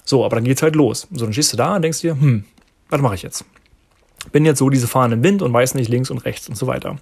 So, 0.06 0.26
aber 0.26 0.38
dann 0.38 0.46
geht's 0.46 0.62
halt 0.62 0.76
los. 0.76 1.08
So, 1.12 1.26
dann 1.26 1.34
stehst 1.34 1.54
du 1.54 1.58
da 1.58 1.76
und 1.76 1.82
denkst 1.82 2.02
dir, 2.02 2.20
hm, 2.20 2.46
was 2.90 3.02
mache 3.02 3.16
ich 3.16 3.22
jetzt? 3.22 3.46
Bin 4.32 4.46
jetzt 4.46 4.60
so 4.60 4.70
diese 4.70 4.88
fahrenden 4.88 5.24
Wind 5.24 5.42
und 5.42 5.54
weiß 5.54 5.76
nicht 5.76 5.90
links 5.90 6.10
und 6.10 6.20
rechts 6.20 6.50
und 6.50 6.56
so 6.56 6.68
weiter. 6.68 6.98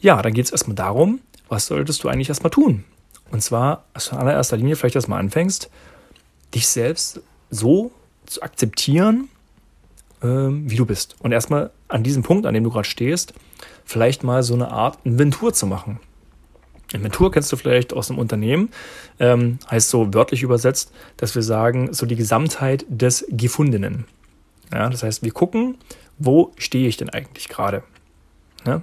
Ja, 0.00 0.22
dann 0.22 0.32
geht's 0.32 0.50
erstmal 0.50 0.76
darum, 0.76 1.20
was 1.48 1.66
solltest 1.66 2.04
du 2.04 2.08
eigentlich 2.08 2.28
erstmal 2.28 2.50
tun? 2.50 2.84
Und 3.30 3.42
zwar, 3.42 3.84
als 3.92 4.08
du 4.08 4.14
in 4.14 4.20
allererster 4.20 4.56
Linie 4.56 4.76
vielleicht 4.76 4.94
erstmal 4.94 5.20
anfängst, 5.20 5.70
dich 6.54 6.68
selbst 6.68 7.20
so 7.50 7.90
zu 8.26 8.42
akzeptieren, 8.42 9.28
ähm, 10.22 10.70
wie 10.70 10.76
du 10.76 10.86
bist. 10.86 11.16
Und 11.20 11.32
erstmal 11.32 11.70
an 11.88 12.02
diesem 12.02 12.22
Punkt, 12.22 12.46
an 12.46 12.54
dem 12.54 12.64
du 12.64 12.70
gerade 12.70 12.88
stehst, 12.88 13.34
vielleicht 13.84 14.24
mal 14.24 14.42
so 14.42 14.54
eine 14.54 14.70
Art 14.70 14.98
Inventur 15.04 15.52
zu 15.52 15.66
machen. 15.66 16.00
Inventur 16.94 17.30
kennst 17.30 17.52
du 17.52 17.56
vielleicht 17.56 17.92
aus 17.92 18.10
einem 18.10 18.18
Unternehmen, 18.18 18.70
ähm, 19.18 19.58
heißt 19.70 19.90
so 19.90 20.14
wörtlich 20.14 20.42
übersetzt, 20.42 20.92
dass 21.16 21.34
wir 21.34 21.42
sagen, 21.42 21.92
so 21.92 22.06
die 22.06 22.16
Gesamtheit 22.16 22.84
des 22.88 23.26
Gefundenen. 23.30 24.06
Ja, 24.72 24.88
das 24.88 25.02
heißt, 25.02 25.22
wir 25.22 25.32
gucken, 25.32 25.76
wo 26.18 26.52
stehe 26.56 26.88
ich 26.88 26.96
denn 26.96 27.10
eigentlich 27.10 27.48
gerade? 27.48 27.82
Ja? 28.66 28.82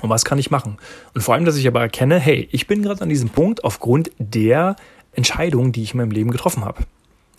Und 0.00 0.10
was 0.10 0.24
kann 0.24 0.38
ich 0.38 0.50
machen? 0.50 0.78
Und 1.14 1.20
vor 1.22 1.34
allem, 1.34 1.44
dass 1.44 1.56
ich 1.56 1.66
aber 1.66 1.80
erkenne, 1.80 2.18
hey, 2.18 2.48
ich 2.52 2.66
bin 2.66 2.82
gerade 2.82 3.02
an 3.02 3.08
diesem 3.08 3.28
Punkt 3.28 3.64
aufgrund 3.64 4.10
der 4.18 4.76
Entscheidungen, 5.12 5.72
die 5.72 5.82
ich 5.82 5.92
in 5.92 5.98
meinem 5.98 6.10
Leben 6.10 6.30
getroffen 6.30 6.64
habe. 6.64 6.82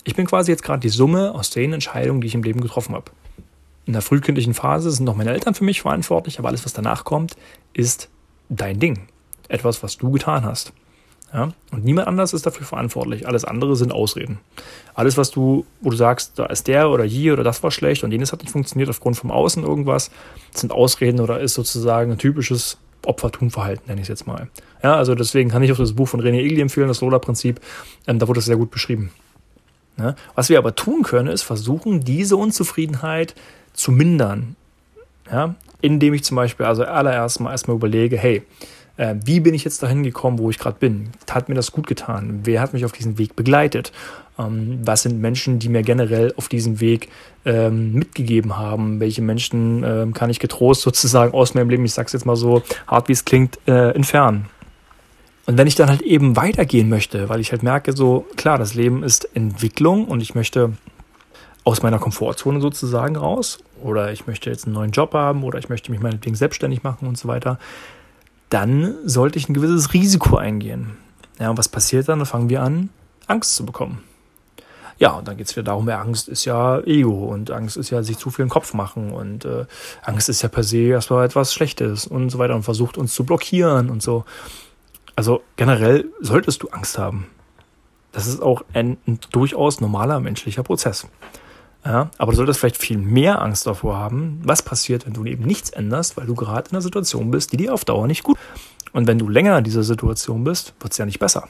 Ich 0.04 0.14
bin 0.14 0.26
quasi 0.26 0.50
jetzt 0.50 0.62
gerade 0.62 0.80
die 0.80 0.88
Summe 0.88 1.34
aus 1.34 1.50
den 1.50 1.72
Entscheidungen, 1.72 2.20
die 2.20 2.26
ich 2.26 2.34
im 2.34 2.42
Leben 2.42 2.60
getroffen 2.60 2.94
habe. 2.94 3.10
In 3.86 3.92
der 3.92 4.02
frühkindlichen 4.02 4.54
Phase 4.54 4.90
sind 4.90 5.04
noch 5.04 5.16
meine 5.16 5.32
Eltern 5.32 5.54
für 5.54 5.64
mich 5.64 5.82
verantwortlich, 5.82 6.38
aber 6.38 6.48
alles, 6.48 6.64
was 6.64 6.72
danach 6.72 7.04
kommt, 7.04 7.36
ist 7.72 8.08
dein 8.48 8.78
Ding. 8.78 9.08
Etwas, 9.48 9.82
was 9.82 9.98
du 9.98 10.10
getan 10.10 10.44
hast. 10.44 10.72
Ja? 11.32 11.52
Und 11.72 11.84
niemand 11.84 12.06
anders 12.06 12.32
ist 12.32 12.46
dafür 12.46 12.66
verantwortlich. 12.66 13.26
Alles 13.26 13.44
andere 13.44 13.76
sind 13.76 13.92
Ausreden. 13.92 14.38
Alles, 14.94 15.16
was 15.16 15.30
du, 15.32 15.66
wo 15.80 15.90
du 15.90 15.96
sagst, 15.96 16.38
da 16.38 16.46
ist 16.46 16.68
der 16.68 16.90
oder 16.90 17.04
hier 17.04 17.32
oder 17.32 17.42
das 17.42 17.62
war 17.62 17.72
schlecht 17.72 18.04
und 18.04 18.12
jenes 18.12 18.32
hat 18.32 18.40
nicht 18.40 18.52
funktioniert 18.52 18.88
aufgrund 18.88 19.16
vom 19.16 19.32
Außen 19.32 19.64
irgendwas, 19.64 20.10
sind 20.52 20.72
Ausreden 20.72 21.20
oder 21.20 21.40
ist 21.40 21.54
sozusagen 21.54 22.12
ein 22.12 22.18
typisches 22.18 22.78
Opfertumverhalten, 23.04 23.86
nenne 23.88 24.00
ich 24.00 24.04
es 24.04 24.08
jetzt 24.08 24.26
mal. 24.26 24.48
Ja, 24.82 24.94
also 24.96 25.14
deswegen 25.14 25.50
kann 25.50 25.62
ich 25.62 25.72
auch 25.72 25.76
das 25.76 25.92
Buch 25.94 26.08
von 26.08 26.22
René 26.22 26.40
Igli 26.40 26.60
empfehlen, 26.60 26.88
das 26.88 27.00
Lola-Prinzip. 27.00 27.60
Ähm, 28.06 28.18
da 28.18 28.28
wurde 28.28 28.38
es 28.38 28.46
sehr 28.46 28.56
gut 28.56 28.70
beschrieben. 28.70 29.10
Ja? 29.98 30.14
Was 30.34 30.48
wir 30.48 30.58
aber 30.58 30.74
tun 30.74 31.02
können, 31.02 31.28
ist 31.28 31.42
versuchen, 31.42 32.00
diese 32.00 32.36
Unzufriedenheit 32.36 33.34
zu 33.72 33.92
mindern. 33.92 34.56
Ja? 35.30 35.56
Indem 35.80 36.14
ich 36.14 36.24
zum 36.24 36.36
Beispiel 36.36 36.66
also 36.66 36.84
allererst 36.84 37.40
mal 37.40 37.50
erstmal 37.50 37.76
überlege, 37.76 38.16
hey, 38.16 38.42
äh, 38.96 39.14
wie 39.24 39.40
bin 39.40 39.54
ich 39.54 39.64
jetzt 39.64 39.82
dahin 39.82 40.02
gekommen, 40.02 40.38
wo 40.38 40.50
ich 40.50 40.58
gerade 40.58 40.76
bin? 40.78 41.10
Hat 41.30 41.48
mir 41.48 41.54
das 41.54 41.72
gut 41.72 41.86
getan? 41.86 42.40
Wer 42.44 42.60
hat 42.60 42.72
mich 42.72 42.84
auf 42.84 42.92
diesem 42.92 43.18
Weg 43.18 43.36
begleitet? 43.36 43.92
Ähm, 44.38 44.80
was 44.84 45.02
sind 45.02 45.20
Menschen, 45.20 45.58
die 45.58 45.68
mir 45.68 45.82
generell 45.82 46.32
auf 46.36 46.48
diesem 46.48 46.80
Weg 46.80 47.08
ähm, 47.44 47.92
mitgegeben 47.92 48.56
haben? 48.56 49.00
Welche 49.00 49.22
Menschen 49.22 49.82
ähm, 49.84 50.14
kann 50.14 50.30
ich 50.30 50.38
getrost 50.38 50.82
sozusagen 50.82 51.32
aus 51.32 51.54
meinem 51.54 51.70
Leben, 51.70 51.84
ich 51.84 51.94
sag's 51.94 52.12
jetzt 52.12 52.26
mal 52.26 52.36
so 52.36 52.62
hart 52.86 53.08
wie 53.08 53.12
es 53.12 53.24
klingt, 53.24 53.58
äh, 53.66 53.90
entfernen? 53.90 54.46
Und 55.46 55.58
wenn 55.58 55.66
ich 55.66 55.74
dann 55.74 55.90
halt 55.90 56.00
eben 56.00 56.36
weitergehen 56.36 56.88
möchte, 56.88 57.28
weil 57.28 57.40
ich 57.40 57.52
halt 57.52 57.62
merke, 57.62 57.92
so 57.92 58.26
klar, 58.36 58.56
das 58.56 58.74
Leben 58.74 59.02
ist 59.02 59.28
Entwicklung 59.36 60.06
und 60.06 60.22
ich 60.22 60.34
möchte 60.34 60.72
aus 61.64 61.82
meiner 61.82 61.98
Komfortzone 61.98 62.60
sozusagen 62.60 63.16
raus 63.16 63.58
oder 63.82 64.12
ich 64.12 64.26
möchte 64.26 64.50
jetzt 64.50 64.64
einen 64.64 64.74
neuen 64.74 64.90
Job 64.90 65.12
haben 65.14 65.42
oder 65.44 65.58
ich 65.58 65.68
möchte 65.68 65.90
mich 65.90 66.00
meinetwegen 66.00 66.36
selbstständig 66.36 66.82
machen 66.82 67.08
und 67.08 67.18
so 67.18 67.28
weiter, 67.28 67.58
dann 68.54 68.94
sollte 69.04 69.36
ich 69.36 69.48
ein 69.48 69.54
gewisses 69.54 69.92
Risiko 69.92 70.36
eingehen. 70.36 70.96
Ja, 71.40 71.50
und 71.50 71.58
was 71.58 71.68
passiert 71.68 72.08
dann? 72.08 72.20
Dann 72.20 72.26
fangen 72.26 72.48
wir 72.48 72.62
an, 72.62 72.88
Angst 73.26 73.56
zu 73.56 73.66
bekommen. 73.66 74.04
Ja, 74.96 75.10
und 75.10 75.26
dann 75.26 75.36
geht 75.36 75.48
es 75.48 75.56
wieder 75.56 75.64
darum, 75.64 75.88
ja, 75.88 76.00
Angst 76.00 76.28
ist 76.28 76.44
ja 76.44 76.78
Ego 76.82 77.24
und 77.24 77.50
Angst 77.50 77.76
ist 77.76 77.90
ja 77.90 78.04
sich 78.04 78.16
zu 78.16 78.30
viel 78.30 78.44
im 78.44 78.48
Kopf 78.48 78.72
machen 78.72 79.10
und 79.12 79.44
äh, 79.44 79.66
Angst 80.02 80.28
ist 80.28 80.42
ja 80.42 80.48
per 80.48 80.62
se 80.62 80.78
erstmal 80.78 81.26
etwas 81.26 81.52
Schlechtes 81.52 82.06
und 82.06 82.30
so 82.30 82.38
weiter 82.38 82.54
und 82.54 82.62
versucht 82.62 82.96
uns 82.96 83.12
zu 83.12 83.24
blockieren 83.24 83.90
und 83.90 84.04
so. 84.04 84.24
Also 85.16 85.42
generell 85.56 86.04
solltest 86.20 86.62
du 86.62 86.68
Angst 86.68 86.96
haben. 86.96 87.26
Das 88.12 88.28
ist 88.28 88.40
auch 88.40 88.64
ein, 88.72 88.98
ein 89.08 89.18
durchaus 89.32 89.80
normaler 89.80 90.20
menschlicher 90.20 90.62
Prozess. 90.62 91.08
Ja, 91.84 92.10
aber 92.16 92.32
du 92.32 92.36
solltest 92.36 92.60
vielleicht 92.60 92.78
viel 92.78 92.96
mehr 92.96 93.42
Angst 93.42 93.66
davor 93.66 93.98
haben, 93.98 94.40
was 94.42 94.62
passiert, 94.62 95.04
wenn 95.04 95.12
du 95.12 95.24
eben 95.26 95.44
nichts 95.44 95.68
änderst, 95.68 96.16
weil 96.16 96.26
du 96.26 96.34
gerade 96.34 96.70
in 96.70 96.76
einer 96.76 96.82
Situation 96.82 97.30
bist, 97.30 97.52
die 97.52 97.58
dir 97.58 97.74
auf 97.74 97.84
Dauer 97.84 98.06
nicht 98.06 98.22
gut. 98.22 98.38
Und 98.92 99.06
wenn 99.06 99.18
du 99.18 99.28
länger 99.28 99.58
in 99.58 99.64
dieser 99.64 99.82
Situation 99.82 100.44
bist, 100.44 100.72
wird 100.80 100.92
es 100.92 100.98
ja 100.98 101.04
nicht 101.04 101.18
besser. 101.18 101.48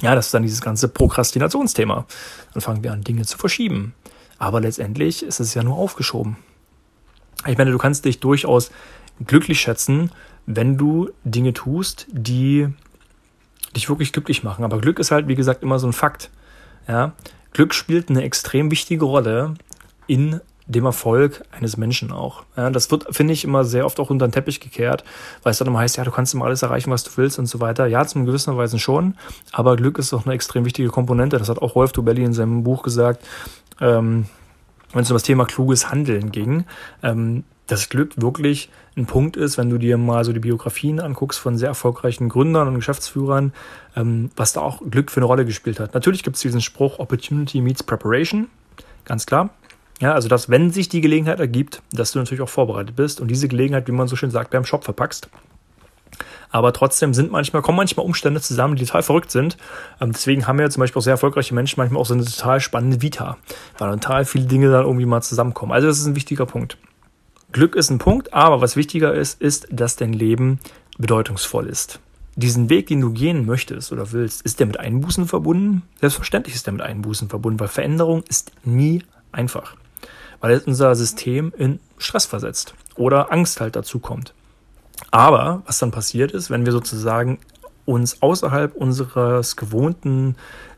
Ja, 0.00 0.14
das 0.14 0.26
ist 0.26 0.34
dann 0.34 0.42
dieses 0.42 0.62
ganze 0.62 0.88
Prokrastinationsthema. 0.88 2.06
Dann 2.54 2.60
fangen 2.62 2.82
wir 2.82 2.92
an, 2.92 3.02
Dinge 3.02 3.26
zu 3.26 3.36
verschieben. 3.36 3.94
Aber 4.38 4.60
letztendlich 4.60 5.22
ist 5.22 5.38
es 5.38 5.52
ja 5.54 5.62
nur 5.62 5.76
aufgeschoben. 5.76 6.36
Ich 7.46 7.58
meine, 7.58 7.72
du 7.72 7.78
kannst 7.78 8.04
dich 8.04 8.20
durchaus 8.20 8.70
glücklich 9.26 9.60
schätzen, 9.60 10.10
wenn 10.46 10.78
du 10.78 11.10
Dinge 11.24 11.52
tust, 11.52 12.06
die 12.10 12.68
dich 13.76 13.88
wirklich 13.88 14.12
glücklich 14.12 14.42
machen. 14.42 14.64
Aber 14.64 14.80
Glück 14.80 14.98
ist 14.98 15.10
halt, 15.10 15.28
wie 15.28 15.34
gesagt, 15.34 15.62
immer 15.62 15.78
so 15.78 15.86
ein 15.86 15.92
Fakt. 15.92 16.30
Ja, 16.88 17.12
Glück 17.52 17.74
spielt 17.74 18.10
eine 18.10 18.22
extrem 18.22 18.70
wichtige 18.70 19.04
Rolle 19.04 19.54
in 20.06 20.40
dem 20.66 20.84
Erfolg 20.84 21.42
eines 21.50 21.76
Menschen 21.76 22.12
auch. 22.12 22.44
Ja, 22.56 22.70
das 22.70 22.90
wird, 22.90 23.14
finde 23.14 23.32
ich, 23.32 23.44
immer 23.44 23.64
sehr 23.64 23.84
oft 23.84 23.98
auch 24.00 24.10
unter 24.10 24.26
den 24.26 24.32
Teppich 24.32 24.60
gekehrt, 24.60 25.04
weil 25.42 25.50
es 25.50 25.58
dann 25.58 25.68
immer 25.68 25.80
heißt, 25.80 25.96
ja, 25.96 26.04
du 26.04 26.10
kannst 26.10 26.34
immer 26.34 26.44
alles 26.44 26.62
erreichen, 26.62 26.90
was 26.90 27.04
du 27.04 27.10
willst 27.16 27.38
und 27.38 27.46
so 27.46 27.60
weiter. 27.60 27.86
Ja, 27.86 28.06
zum 28.06 28.26
gewissen 28.26 28.56
Weise 28.56 28.78
schon, 28.78 29.16
aber 29.52 29.76
Glück 29.76 29.98
ist 29.98 30.12
auch 30.12 30.24
eine 30.24 30.34
extrem 30.34 30.64
wichtige 30.64 30.88
Komponente. 30.88 31.38
Das 31.38 31.48
hat 31.48 31.60
auch 31.60 31.74
Rolf 31.74 31.92
Dubelli 31.92 32.22
in 32.22 32.32
seinem 32.32 32.62
Buch 32.62 32.82
gesagt, 32.82 33.24
ähm, 33.80 34.26
wenn 34.92 35.02
es 35.02 35.10
um 35.10 35.14
das 35.14 35.22
Thema 35.24 35.44
kluges 35.44 35.90
Handeln 35.90 36.30
ging, 36.32 36.64
ähm, 37.02 37.44
dass 37.72 37.88
Glück 37.88 38.20
wirklich 38.20 38.68
ein 38.96 39.06
Punkt 39.06 39.38
ist, 39.38 39.56
wenn 39.56 39.70
du 39.70 39.78
dir 39.78 39.96
mal 39.96 40.24
so 40.24 40.32
die 40.34 40.40
Biografien 40.40 41.00
anguckst 41.00 41.38
von 41.38 41.56
sehr 41.56 41.68
erfolgreichen 41.68 42.28
Gründern 42.28 42.68
und 42.68 42.74
Geschäftsführern, 42.74 43.54
ähm, 43.96 44.30
was 44.36 44.52
da 44.52 44.60
auch 44.60 44.82
Glück 44.90 45.10
für 45.10 45.20
eine 45.20 45.26
Rolle 45.26 45.46
gespielt 45.46 45.80
hat. 45.80 45.94
Natürlich 45.94 46.22
gibt 46.22 46.36
es 46.36 46.42
diesen 46.42 46.60
Spruch, 46.60 46.98
Opportunity 46.98 47.62
meets 47.62 47.82
Preparation, 47.82 48.48
ganz 49.06 49.24
klar. 49.24 49.50
Ja, 50.00 50.12
also 50.12 50.28
dass, 50.28 50.50
wenn 50.50 50.70
sich 50.70 50.90
die 50.90 51.00
Gelegenheit 51.00 51.40
ergibt, 51.40 51.80
dass 51.92 52.12
du 52.12 52.18
natürlich 52.18 52.42
auch 52.42 52.48
vorbereitet 52.48 52.94
bist 52.94 53.20
und 53.20 53.28
diese 53.28 53.48
Gelegenheit, 53.48 53.88
wie 53.88 53.92
man 53.92 54.06
so 54.06 54.16
schön 54.16 54.30
sagt, 54.30 54.50
beim 54.50 54.66
Shop 54.66 54.84
verpackst. 54.84 55.30
Aber 56.50 56.74
trotzdem 56.74 57.14
sind 57.14 57.30
manchmal, 57.32 57.62
kommen 57.62 57.76
manchmal 57.76 58.04
Umstände 58.04 58.42
zusammen, 58.42 58.76
die 58.76 58.84
total 58.84 59.02
verrückt 59.02 59.30
sind. 59.30 59.56
Ähm, 59.98 60.12
deswegen 60.12 60.46
haben 60.46 60.60
ja 60.60 60.68
zum 60.68 60.80
Beispiel 60.80 60.98
auch 61.00 61.04
sehr 61.04 61.12
erfolgreiche 61.12 61.54
Menschen 61.54 61.80
manchmal 61.80 62.02
auch 62.02 62.06
so 62.06 62.12
eine 62.12 62.24
total 62.24 62.60
spannende 62.60 63.00
Vita, 63.00 63.38
weil 63.78 63.92
total 63.92 64.26
viele 64.26 64.44
Dinge 64.44 64.70
dann 64.70 64.84
irgendwie 64.84 65.06
mal 65.06 65.22
zusammenkommen. 65.22 65.72
Also 65.72 65.86
das 65.86 65.98
ist 65.98 66.06
ein 66.06 66.16
wichtiger 66.16 66.44
Punkt. 66.44 66.76
Glück 67.52 67.76
ist 67.76 67.90
ein 67.90 67.98
Punkt, 67.98 68.32
aber 68.32 68.60
was 68.60 68.76
wichtiger 68.76 69.14
ist, 69.14 69.40
ist, 69.40 69.68
dass 69.70 69.96
dein 69.96 70.12
Leben 70.12 70.58
bedeutungsvoll 70.98 71.66
ist. 71.66 72.00
Diesen 72.34 72.70
Weg, 72.70 72.86
den 72.86 73.00
du 73.00 73.12
gehen 73.12 73.44
möchtest 73.44 73.92
oder 73.92 74.12
willst, 74.12 74.42
ist 74.42 74.58
der 74.58 74.66
mit 74.66 74.80
Einbußen 74.80 75.26
verbunden? 75.26 75.82
Selbstverständlich 76.00 76.54
ist 76.54 76.66
der 76.66 76.72
mit 76.72 76.82
Einbußen 76.82 77.28
verbunden, 77.28 77.60
weil 77.60 77.68
Veränderung 77.68 78.22
ist 78.28 78.52
nie 78.64 79.02
einfach 79.32 79.76
weil 80.42 80.60
unser 80.66 80.94
System 80.94 81.52
in 81.56 81.80
Stress 81.96 82.26
versetzt 82.26 82.74
oder 82.96 83.32
Angst 83.32 83.60
halt 83.62 83.76
dazu 83.76 84.00
kommt. 84.00 84.34
Aber 85.10 85.62
was 85.66 85.78
dann 85.78 85.92
passiert 85.92 86.32
ist, 86.32 86.50
wenn 86.50 86.66
wir 86.66 86.72
sozusagen 86.72 87.38
uns 87.86 88.20
außerhalb 88.20 88.74
unseres 88.74 89.56
gewohnten 89.56 90.36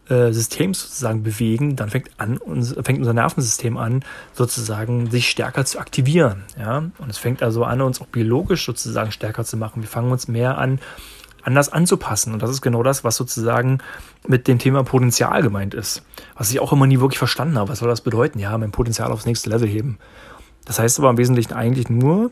äh, 0.09 0.33
Systems 0.33 0.83
sozusagen 0.83 1.23
bewegen, 1.23 1.77
dann 1.77 1.91
fängt 1.91 2.11
an, 2.19 2.39
fängt 2.83 2.99
unser 2.99 3.15
Nervensystem 3.15 3.77
an, 3.77 4.05
sozusagen 4.33 5.11
sich 5.11 5.31
stärker 5.31 5.65
zu 5.65 5.79
aktivieren. 5.79 6.45
Ja? 6.59 6.79
Und 6.99 7.11
es 7.11 7.19
fängt 7.19 7.43
also 7.43 7.65
an, 7.65 7.81
uns 7.81 8.01
auch 8.01 8.07
biologisch 8.07 8.67
sozusagen 8.67 9.13
stärker 9.13 9.45
zu 9.45 9.57
machen. 9.57 9.83
Wir 9.83 9.89
fangen 9.89 10.13
uns 10.13 10.29
mehr 10.29 10.59
an, 10.59 10.79
anders 11.43 11.71
anzupassen. 11.71 12.33
Und 12.33 12.43
das 12.43 12.51
ist 12.51 12.63
genau 12.63 12.83
das, 12.83 13.05
was 13.05 13.17
sozusagen 13.17 13.79
mit 14.27 14.49
dem 14.49 14.59
Thema 14.59 14.83
Potenzial 14.83 15.43
gemeint 15.43 15.75
ist. 15.75 16.03
Was 16.37 16.51
ich 16.51 16.61
auch 16.61 16.73
immer 16.73 16.87
nie 16.87 17.01
wirklich 17.01 17.19
verstanden 17.19 17.59
habe. 17.59 17.71
Was 17.71 17.79
soll 17.79 17.89
das 17.89 18.01
bedeuten? 18.01 18.39
Ja, 18.39 18.57
mein 18.59 18.73
Potenzial 18.73 19.13
aufs 19.13 19.27
nächste 19.27 19.51
Level 19.51 19.69
heben. 19.69 19.99
Das 20.65 20.79
heißt 20.79 20.99
aber 20.99 21.11
im 21.11 21.19
Wesentlichen 21.19 21.53
eigentlich 21.53 21.89
nur, 21.89 22.31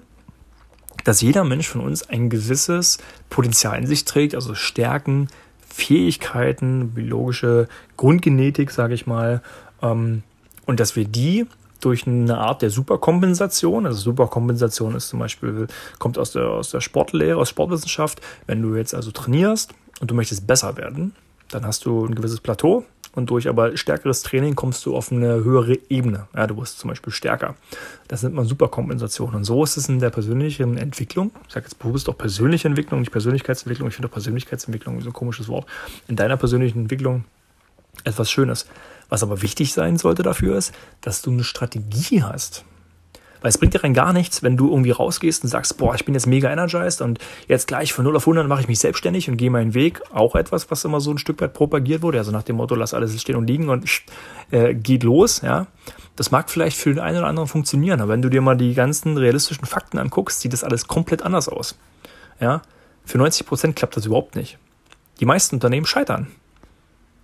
dass 1.05 1.21
jeder 1.21 1.45
Mensch 1.45 1.69
von 1.69 1.81
uns 1.81 2.09
ein 2.09 2.31
gewisses 2.31 2.99
Potenzial 3.29 3.79
in 3.79 3.87
sich 3.87 4.05
trägt, 4.05 4.35
also 4.35 4.55
Stärken, 4.55 5.29
Fähigkeiten, 5.73 6.91
biologische 6.91 7.69
Grundgenetik, 7.97 8.71
sage 8.71 8.95
ich 8.95 9.07
mal, 9.07 9.43
ähm, 9.81 10.23
und 10.67 10.81
dass 10.81 10.97
wir 10.97 11.05
die 11.05 11.47
durch 11.81 12.07
eine 12.07 12.39
Art 12.39 12.63
der 12.63 12.71
Superkompensation. 12.71 13.87
Also 13.87 13.99
Superkompensation 13.99 14.95
ist 14.95 15.09
zum 15.09 15.19
Beispiel, 15.19 15.67
kommt 15.99 16.19
aus 16.19 16.33
der, 16.33 16.49
aus 16.49 16.71
der 16.71 16.81
Sportlehre, 16.81 17.39
aus 17.39 17.49
Sportwissenschaft. 17.49 18.21
Wenn 18.47 18.63
du 18.63 18.77
jetzt 18.77 18.95
also 18.95 19.11
trainierst 19.11 19.75
und 20.01 20.11
du 20.11 20.15
möchtest 20.15 20.47
besser 20.47 20.77
werden, 20.77 21.15
dann 21.51 21.67
hast 21.67 21.85
du 21.85 22.05
ein 22.07 22.15
gewisses 22.15 22.41
Plateau 22.41 22.85
und 23.15 23.31
durch 23.31 23.49
aber 23.49 23.77
stärkeres 23.77 24.23
Training 24.23 24.55
kommst 24.55 24.85
du 24.87 24.97
auf 24.97 25.13
eine 25.13 25.45
höhere 25.45 25.79
Ebene. 25.89 26.29
Ja, 26.35 26.47
du 26.47 26.57
wirst 26.57 26.79
zum 26.79 26.89
Beispiel 26.89 27.13
stärker. 27.13 27.55
Das 28.09 28.23
nennt 28.23 28.35
man 28.35 28.47
Superkompensation. 28.47 29.35
Und 29.35 29.45
so 29.45 29.63
ist 29.63 29.77
es 29.77 29.89
in 29.89 29.99
der 29.99 30.11
persönlichen 30.11 30.79
Entwicklung. 30.79 31.31
Ich 31.47 31.55
sage 31.55 31.67
jetzt 31.67 31.79
bewusst 31.79 32.09
auch 32.09 32.17
persönliche 32.17 32.69
Entwicklung, 32.69 33.01
nicht 33.01 33.13
Persönlichkeitsentwicklung. 33.13 33.89
Ich 33.89 33.95
finde 33.97 34.09
auch 34.09 34.13
Persönlichkeitsentwicklung 34.13 35.01
so 35.03 35.11
ein 35.11 35.13
komisches 35.13 35.49
Wort. 35.49 35.67
In 36.09 36.17
deiner 36.17 36.37
persönlichen 36.37 36.81
Entwicklung 36.81 37.25
etwas 38.05 38.31
Schönes. 38.31 38.67
Was 39.11 39.23
aber 39.23 39.43
wichtig 39.43 39.75
sein 39.75 39.99
sollte 39.99 40.23
dafür 40.23 40.57
ist, 40.57 40.73
dass 41.03 41.21
du 41.21 41.31
eine 41.31 41.45
Strategie 41.45 42.23
hast. 42.23 42.65
Weil 43.43 43.51
es 43.51 43.59
bringt 43.59 43.75
dir 43.75 43.85
rein 43.85 43.93
gar 43.93 44.13
nichts, 44.13 44.43
wenn 44.43 44.57
du 44.57 44.71
irgendwie 44.71 44.93
rausgehst 44.93 45.43
und 45.43 45.51
sagst, 45.51 45.77
boah, 45.77 45.95
ich 45.95 46.05
bin 46.05 46.15
jetzt 46.15 46.27
mega 46.27 46.51
energized 46.51 47.03
und 47.03 47.19
jetzt 47.49 47.67
gleich 47.67 47.93
von 47.93 48.05
0 48.05 48.17
auf 48.17 48.23
100 48.23 48.49
mache 48.49 48.63
ich 48.63 48.69
mich 48.69 48.79
selbstständig 48.79 49.29
und 49.29 49.37
gehe 49.37 49.51
meinen 49.51 49.75
Weg. 49.75 50.01
Auch 50.13 50.35
etwas, 50.37 50.71
was 50.71 50.85
immer 50.85 51.01
so 51.01 51.11
ein 51.11 51.19
Stück 51.19 51.41
weit 51.41 51.53
propagiert 51.53 52.03
wurde. 52.03 52.19
Also 52.19 52.33
nach 52.33 52.45
dem 52.45 52.57
Motto, 52.57 52.75
lass 52.75 52.95
alles 52.95 53.21
stehen 53.21 53.37
und 53.37 53.47
liegen 53.47 53.69
und 53.69 53.85
äh, 54.51 54.75
geht 54.75 55.03
los, 55.03 55.43
ja. 55.43 55.67
Das 56.17 56.31
mag 56.31 56.51
vielleicht 56.51 56.77
für 56.77 56.91
den 56.91 57.01
einen 57.01 57.19
oder 57.19 57.27
anderen 57.27 57.49
funktionieren, 57.49 58.01
aber 58.01 58.13
wenn 58.13 58.23
du 58.23 58.29
dir 58.29 58.43
mal 58.43 58.57
die 58.57 58.75
ganzen 58.75 59.17
realistischen 59.17 59.65
Fakten 59.65 59.99
anguckst, 59.99 60.41
sieht 60.41 60.53
das 60.53 60.63
alles 60.63 60.87
komplett 60.87 61.23
anders 61.23 61.49
aus. 61.49 61.79
Ja. 62.39 62.63
Für 63.05 63.19
90 63.19 63.47
Prozent 63.47 63.77
klappt 63.77 63.97
das 63.97 64.07
überhaupt 64.07 64.37
nicht. 64.37 64.59
Die 65.21 65.25
meisten 65.25 65.57
Unternehmen 65.57 65.87
scheitern. 65.87 66.29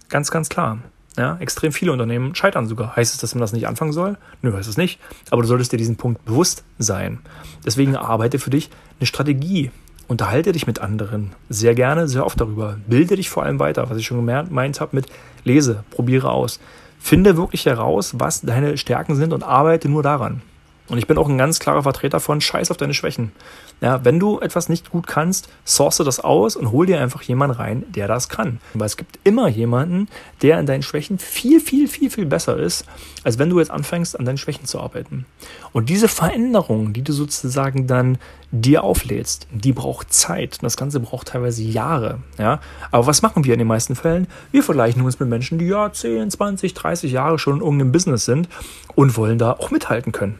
Ganz, 0.08 0.30
ganz 0.30 0.48
klar. 0.48 0.78
Ja, 1.18 1.36
extrem 1.40 1.72
viele 1.72 1.90
Unternehmen 1.90 2.36
scheitern 2.36 2.68
sogar. 2.68 2.94
Heißt 2.94 3.12
es, 3.12 3.20
dass 3.20 3.34
man 3.34 3.40
das 3.40 3.52
nicht 3.52 3.66
anfangen 3.66 3.92
soll? 3.92 4.16
Nö, 4.40 4.56
heißt 4.56 4.68
es 4.68 4.76
nicht. 4.76 5.00
Aber 5.30 5.42
du 5.42 5.48
solltest 5.48 5.72
dir 5.72 5.76
diesen 5.76 5.96
Punkt 5.96 6.24
bewusst 6.24 6.62
sein. 6.78 7.18
Deswegen 7.66 7.96
arbeite 7.96 8.38
für 8.38 8.50
dich 8.50 8.70
eine 9.00 9.06
Strategie. 9.06 9.72
Unterhalte 10.06 10.52
dich 10.52 10.68
mit 10.68 10.78
anderen. 10.78 11.32
Sehr 11.48 11.74
gerne, 11.74 12.06
sehr 12.06 12.24
oft 12.24 12.40
darüber. 12.40 12.78
Bilde 12.86 13.16
dich 13.16 13.30
vor 13.30 13.42
allem 13.42 13.58
weiter, 13.58 13.90
was 13.90 13.98
ich 13.98 14.06
schon 14.06 14.24
gemeint 14.24 14.80
habe 14.80 14.94
mit 14.94 15.06
lese, 15.42 15.82
probiere 15.90 16.30
aus. 16.30 16.60
Finde 17.00 17.36
wirklich 17.36 17.66
heraus, 17.66 18.14
was 18.18 18.42
deine 18.42 18.78
Stärken 18.78 19.16
sind 19.16 19.32
und 19.32 19.42
arbeite 19.42 19.88
nur 19.88 20.04
daran. 20.04 20.40
Und 20.88 20.98
ich 20.98 21.06
bin 21.06 21.18
auch 21.18 21.28
ein 21.28 21.38
ganz 21.38 21.58
klarer 21.58 21.82
Vertreter 21.82 22.18
von 22.18 22.40
Scheiß 22.40 22.70
auf 22.70 22.76
deine 22.76 22.94
Schwächen. 22.94 23.32
Ja, 23.80 24.04
wenn 24.04 24.18
du 24.18 24.40
etwas 24.40 24.68
nicht 24.68 24.90
gut 24.90 25.06
kannst, 25.06 25.48
source 25.64 25.98
das 25.98 26.20
aus 26.20 26.56
und 26.56 26.72
hol 26.72 26.86
dir 26.86 27.00
einfach 27.00 27.22
jemanden 27.22 27.56
rein, 27.56 27.84
der 27.88 28.08
das 28.08 28.28
kann. 28.28 28.60
Weil 28.74 28.86
es 28.86 28.96
gibt 28.96 29.18
immer 29.24 29.48
jemanden, 29.48 30.08
der 30.42 30.58
an 30.58 30.66
deinen 30.66 30.82
Schwächen 30.82 31.18
viel, 31.18 31.60
viel, 31.60 31.88
viel, 31.88 32.10
viel 32.10 32.26
besser 32.26 32.56
ist, 32.56 32.86
als 33.22 33.38
wenn 33.38 33.50
du 33.50 33.58
jetzt 33.58 33.70
anfängst, 33.70 34.18
an 34.18 34.24
deinen 34.24 34.38
Schwächen 34.38 34.64
zu 34.64 34.80
arbeiten. 34.80 35.26
Und 35.72 35.90
diese 35.90 36.08
Veränderung, 36.08 36.92
die 36.92 37.02
du 37.02 37.12
sozusagen 37.12 37.86
dann 37.86 38.18
dir 38.50 38.82
auflädst, 38.82 39.46
die 39.52 39.72
braucht 39.72 40.12
Zeit. 40.12 40.58
Das 40.62 40.76
Ganze 40.76 41.00
braucht 41.00 41.28
teilweise 41.28 41.62
Jahre. 41.62 42.20
Ja? 42.38 42.60
Aber 42.90 43.06
was 43.06 43.22
machen 43.22 43.44
wir 43.44 43.52
in 43.52 43.58
den 43.58 43.68
meisten 43.68 43.94
Fällen? 43.94 44.26
Wir 44.50 44.62
vergleichen 44.62 45.02
uns 45.02 45.20
mit 45.20 45.28
Menschen, 45.28 45.58
die 45.58 45.66
ja 45.66 45.92
10, 45.92 46.30
20, 46.30 46.72
30 46.74 47.12
Jahre 47.12 47.38
schon 47.38 47.56
in 47.56 47.62
irgendeinem 47.62 47.92
Business 47.92 48.24
sind 48.24 48.48
und 48.94 49.16
wollen 49.16 49.38
da 49.38 49.52
auch 49.52 49.70
mithalten 49.70 50.12
können. 50.12 50.38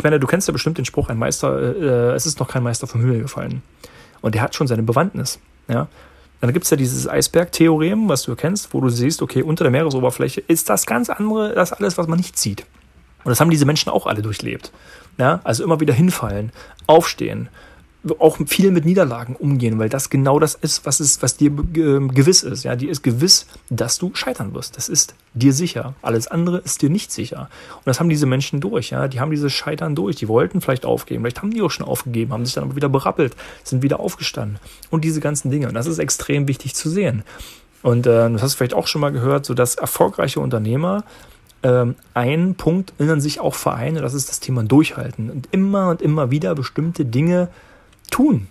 Ich 0.00 0.04
meine, 0.04 0.18
du 0.18 0.26
kennst 0.26 0.48
ja 0.48 0.52
bestimmt 0.52 0.78
den 0.78 0.86
Spruch, 0.86 1.10
ein 1.10 1.18
Meister, 1.18 1.60
äh, 1.60 2.14
es 2.14 2.24
ist 2.24 2.40
noch 2.40 2.48
kein 2.48 2.62
Meister 2.62 2.86
vom 2.86 3.02
Himmel 3.02 3.20
gefallen. 3.20 3.60
Und 4.22 4.34
der 4.34 4.40
hat 4.40 4.54
schon 4.54 4.66
seine 4.66 4.82
Bewandtnis. 4.82 5.38
Ja? 5.68 5.88
Dann 6.40 6.54
gibt 6.54 6.64
es 6.64 6.70
ja 6.70 6.78
dieses 6.78 7.06
Eisberg-Theorem, 7.06 8.08
was 8.08 8.22
du 8.22 8.34
kennst, 8.34 8.72
wo 8.72 8.80
du 8.80 8.88
siehst, 8.88 9.20
okay, 9.20 9.42
unter 9.42 9.62
der 9.62 9.70
Meeresoberfläche 9.70 10.40
ist 10.40 10.70
das 10.70 10.86
ganz 10.86 11.10
andere, 11.10 11.52
das 11.52 11.74
alles, 11.74 11.98
was 11.98 12.06
man 12.06 12.16
nicht 12.16 12.38
sieht. 12.38 12.64
Und 13.24 13.28
das 13.28 13.40
haben 13.40 13.50
diese 13.50 13.66
Menschen 13.66 13.90
auch 13.90 14.06
alle 14.06 14.22
durchlebt. 14.22 14.72
Ja? 15.18 15.42
Also 15.44 15.64
immer 15.64 15.80
wieder 15.80 15.92
hinfallen, 15.92 16.50
aufstehen, 16.86 17.50
auch 18.18 18.38
viel 18.46 18.70
mit 18.70 18.86
Niederlagen 18.86 19.36
umgehen, 19.36 19.78
weil 19.78 19.90
das 19.90 20.08
genau 20.08 20.38
das 20.38 20.54
ist, 20.54 20.86
was 20.86 21.00
ist, 21.00 21.22
was 21.22 21.36
dir 21.36 21.50
gewiss 21.50 22.42
ist. 22.42 22.64
Ja, 22.64 22.74
dir 22.74 22.90
ist 22.90 23.02
gewiss, 23.02 23.46
dass 23.68 23.98
du 23.98 24.14
scheitern 24.14 24.54
wirst. 24.54 24.76
Das 24.76 24.88
ist 24.88 25.14
dir 25.34 25.52
sicher. 25.52 25.94
Alles 26.00 26.26
andere 26.26 26.58
ist 26.58 26.80
dir 26.80 26.88
nicht 26.88 27.12
sicher. 27.12 27.50
Und 27.76 27.86
das 27.86 28.00
haben 28.00 28.08
diese 28.08 28.26
Menschen 28.26 28.60
durch. 28.60 28.90
Ja, 28.90 29.06
die 29.06 29.20
haben 29.20 29.30
dieses 29.30 29.52
Scheitern 29.52 29.94
durch. 29.94 30.16
Die 30.16 30.28
wollten 30.28 30.60
vielleicht 30.62 30.86
aufgeben, 30.86 31.22
vielleicht 31.22 31.42
haben 31.42 31.50
die 31.50 31.60
auch 31.60 31.70
schon 31.70 31.86
aufgegeben, 31.86 32.32
haben 32.32 32.46
sich 32.46 32.54
dann 32.54 32.64
aber 32.64 32.76
wieder 32.76 32.88
berappelt, 32.88 33.36
sind 33.64 33.82
wieder 33.82 34.00
aufgestanden 34.00 34.58
und 34.88 35.04
diese 35.04 35.20
ganzen 35.20 35.50
Dinge. 35.50 35.68
Und 35.68 35.74
das 35.74 35.86
ist 35.86 35.98
extrem 35.98 36.48
wichtig 36.48 36.74
zu 36.74 36.88
sehen. 36.88 37.22
Und 37.82 38.06
äh, 38.06 38.30
das 38.30 38.42
hast 38.42 38.54
du 38.54 38.58
vielleicht 38.58 38.74
auch 38.74 38.86
schon 38.86 39.00
mal 39.02 39.12
gehört, 39.12 39.44
so 39.44 39.52
dass 39.54 39.74
erfolgreiche 39.74 40.40
Unternehmer 40.40 41.04
ähm, 41.62 41.96
einen 42.14 42.54
Punkt 42.54 42.94
in 42.98 43.20
sich 43.20 43.40
auch 43.40 43.54
vereinen. 43.54 44.02
Das 44.02 44.14
ist 44.14 44.30
das 44.30 44.40
Thema 44.40 44.62
Durchhalten 44.62 45.30
und 45.30 45.48
immer 45.50 45.90
und 45.90 46.00
immer 46.00 46.30
wieder 46.30 46.54
bestimmte 46.54 47.04
Dinge 47.04 47.48
tun. 48.10 48.48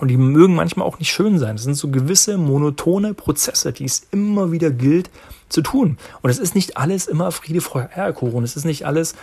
Und 0.00 0.08
die 0.08 0.16
mögen 0.16 0.54
manchmal 0.54 0.86
auch 0.86 0.98
nicht 0.98 1.10
schön 1.10 1.38
sein. 1.38 1.56
Das 1.56 1.64
sind 1.64 1.74
so 1.74 1.88
gewisse 1.88 2.38
monotone 2.38 3.12
Prozesse, 3.12 3.72
die 3.72 3.84
es 3.84 4.06
immer 4.10 4.50
wieder 4.52 4.70
gilt 4.70 5.10
zu 5.48 5.62
tun. 5.62 5.98
Und 6.22 6.30
es 6.30 6.38
ist 6.38 6.54
nicht 6.54 6.76
alles 6.76 7.06
immer 7.06 7.32
Friede, 7.32 7.60
Freude, 7.60 7.90
Eierkuchen. 7.94 8.42
Es 8.44 8.56
ist 8.56 8.64
nicht 8.64 8.86
alles, 8.86 9.14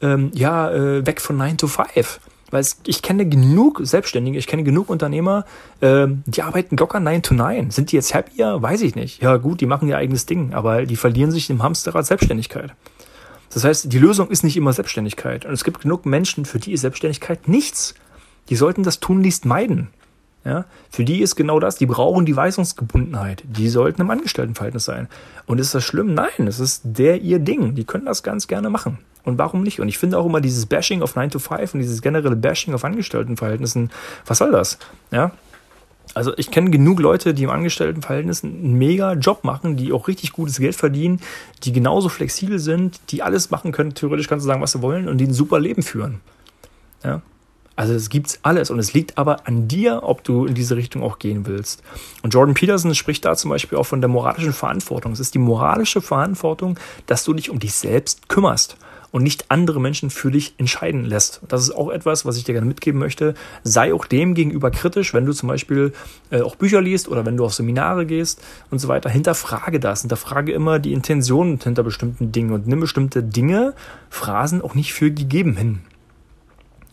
ähm, 0.00 0.30
ja, 0.34 0.70
äh, 0.70 1.06
weg 1.06 1.20
von 1.20 1.36
9 1.36 1.58
to 1.58 1.68
5. 1.68 2.20
Weil 2.50 2.60
es, 2.60 2.78
ich 2.86 3.02
kenne 3.02 3.28
genug 3.28 3.80
Selbstständige, 3.82 4.38
ich 4.38 4.46
kenne 4.46 4.64
genug 4.64 4.88
Unternehmer, 4.88 5.44
äh, 5.80 6.06
die 6.26 6.42
arbeiten 6.42 6.76
locker 6.76 7.00
9 7.00 7.22
to 7.22 7.34
9. 7.34 7.70
Sind 7.70 7.92
die 7.92 7.96
jetzt 7.96 8.14
happier? 8.14 8.60
Weiß 8.60 8.80
ich 8.82 8.94
nicht. 8.94 9.22
Ja 9.22 9.36
gut, 9.36 9.60
die 9.60 9.66
machen 9.66 9.88
ihr 9.88 9.96
eigenes 9.96 10.26
Ding, 10.26 10.54
aber 10.54 10.86
die 10.86 10.96
verlieren 10.96 11.30
sich 11.30 11.50
im 11.50 11.62
Hamsterrad 11.62 12.06
Selbstständigkeit. 12.06 12.74
Das 13.52 13.64
heißt, 13.64 13.92
die 13.92 13.98
Lösung 13.98 14.30
ist 14.30 14.42
nicht 14.42 14.56
immer 14.56 14.72
Selbstständigkeit. 14.72 15.46
Und 15.46 15.52
es 15.52 15.62
gibt 15.62 15.80
genug 15.82 16.06
Menschen, 16.06 16.44
für 16.44 16.58
die 16.58 16.72
ist 16.72 16.80
Selbstständigkeit 16.80 17.46
nichts. 17.46 17.94
Die 18.48 18.56
sollten 18.56 18.82
das 18.82 19.00
tunlichst 19.00 19.44
meiden. 19.44 19.88
Ja, 20.44 20.66
für 20.90 21.04
die 21.04 21.22
ist 21.22 21.36
genau 21.36 21.58
das, 21.58 21.76
die 21.76 21.86
brauchen 21.86 22.26
die 22.26 22.36
Weisungsgebundenheit. 22.36 23.42
Die 23.46 23.70
sollten 23.70 24.02
im 24.02 24.10
Angestelltenverhältnis 24.10 24.84
sein. 24.84 25.08
Und 25.46 25.58
ist 25.58 25.74
das 25.74 25.84
schlimm? 25.84 26.12
Nein, 26.12 26.46
es 26.46 26.60
ist 26.60 26.82
der 26.84 27.22
ihr 27.22 27.38
Ding. 27.38 27.74
Die 27.74 27.84
können 27.84 28.04
das 28.04 28.22
ganz 28.22 28.46
gerne 28.46 28.68
machen. 28.68 28.98
Und 29.24 29.38
warum 29.38 29.62
nicht? 29.62 29.80
Und 29.80 29.88
ich 29.88 29.96
finde 29.96 30.18
auch 30.18 30.26
immer 30.26 30.42
dieses 30.42 30.66
Bashing 30.66 31.00
auf 31.00 31.16
9 31.16 31.30
to 31.30 31.38
5 31.38 31.72
und 31.72 31.80
dieses 31.80 32.02
generelle 32.02 32.36
Bashing 32.36 32.74
auf 32.74 32.84
Angestelltenverhältnissen, 32.84 33.90
was 34.26 34.36
soll 34.36 34.52
das? 34.52 34.78
Ja, 35.10 35.32
also 36.12 36.32
ich 36.36 36.50
kenne 36.50 36.70
genug 36.70 37.00
Leute, 37.00 37.32
die 37.32 37.44
im 37.44 37.50
Angestelltenverhältnis 37.50 38.44
einen 38.44 38.74
mega 38.74 39.14
Job 39.14 39.42
machen, 39.42 39.76
die 39.76 39.92
auch 39.92 40.06
richtig 40.06 40.32
gutes 40.32 40.58
Geld 40.58 40.76
verdienen, 40.76 41.20
die 41.64 41.72
genauso 41.72 42.08
flexibel 42.08 42.58
sind, 42.58 43.00
die 43.10 43.22
alles 43.22 43.50
machen 43.50 43.72
können, 43.72 43.94
theoretisch 43.94 44.28
kannst 44.28 44.44
du 44.44 44.46
sagen, 44.46 44.60
was 44.60 44.72
sie 44.72 44.82
wollen, 44.82 45.08
und 45.08 45.18
die 45.18 45.26
ein 45.26 45.32
super 45.32 45.58
Leben 45.58 45.82
führen. 45.82 46.20
Ja? 47.02 47.22
Also 47.76 47.94
es 47.94 48.08
gibt's 48.08 48.38
alles 48.42 48.70
und 48.70 48.78
es 48.78 48.92
liegt 48.92 49.18
aber 49.18 49.46
an 49.46 49.66
dir, 49.68 50.02
ob 50.04 50.22
du 50.22 50.46
in 50.46 50.54
diese 50.54 50.76
Richtung 50.76 51.02
auch 51.02 51.18
gehen 51.18 51.46
willst. 51.46 51.82
Und 52.22 52.32
Jordan 52.32 52.54
Peterson 52.54 52.94
spricht 52.94 53.24
da 53.24 53.34
zum 53.36 53.50
Beispiel 53.50 53.78
auch 53.78 53.86
von 53.86 54.00
der 54.00 54.08
moralischen 54.08 54.52
Verantwortung. 54.52 55.12
Es 55.12 55.20
ist 55.20 55.34
die 55.34 55.38
moralische 55.38 56.00
Verantwortung, 56.00 56.78
dass 57.06 57.24
du 57.24 57.34
dich 57.34 57.50
um 57.50 57.58
dich 57.58 57.74
selbst 57.74 58.28
kümmerst 58.28 58.76
und 59.14 59.22
nicht 59.22 59.48
andere 59.48 59.80
Menschen 59.80 60.10
für 60.10 60.32
dich 60.32 60.54
entscheiden 60.58 61.04
lässt. 61.04 61.40
Das 61.46 61.62
ist 61.62 61.70
auch 61.70 61.88
etwas, 61.90 62.26
was 62.26 62.36
ich 62.36 62.42
dir 62.42 62.52
gerne 62.52 62.66
mitgeben 62.66 62.98
möchte. 62.98 63.34
Sei 63.62 63.94
auch 63.94 64.06
dem 64.06 64.34
gegenüber 64.34 64.72
kritisch, 64.72 65.14
wenn 65.14 65.24
du 65.24 65.32
zum 65.32 65.48
Beispiel 65.48 65.92
äh, 66.30 66.40
auch 66.40 66.56
Bücher 66.56 66.80
liest 66.80 67.06
oder 67.06 67.24
wenn 67.24 67.36
du 67.36 67.44
auf 67.44 67.54
Seminare 67.54 68.06
gehst 68.06 68.42
und 68.72 68.80
so 68.80 68.88
weiter. 68.88 69.08
Hinterfrage 69.08 69.78
das. 69.78 70.00
Hinterfrage 70.00 70.50
immer 70.50 70.80
die 70.80 70.92
Intentionen 70.92 71.60
hinter 71.62 71.84
bestimmten 71.84 72.32
Dingen 72.32 72.50
und 72.50 72.66
nimm 72.66 72.80
bestimmte 72.80 73.22
Dinge, 73.22 73.74
Phrasen 74.10 74.60
auch 74.60 74.74
nicht 74.74 74.92
für 74.92 75.12
gegeben 75.12 75.56
hin. 75.56 75.78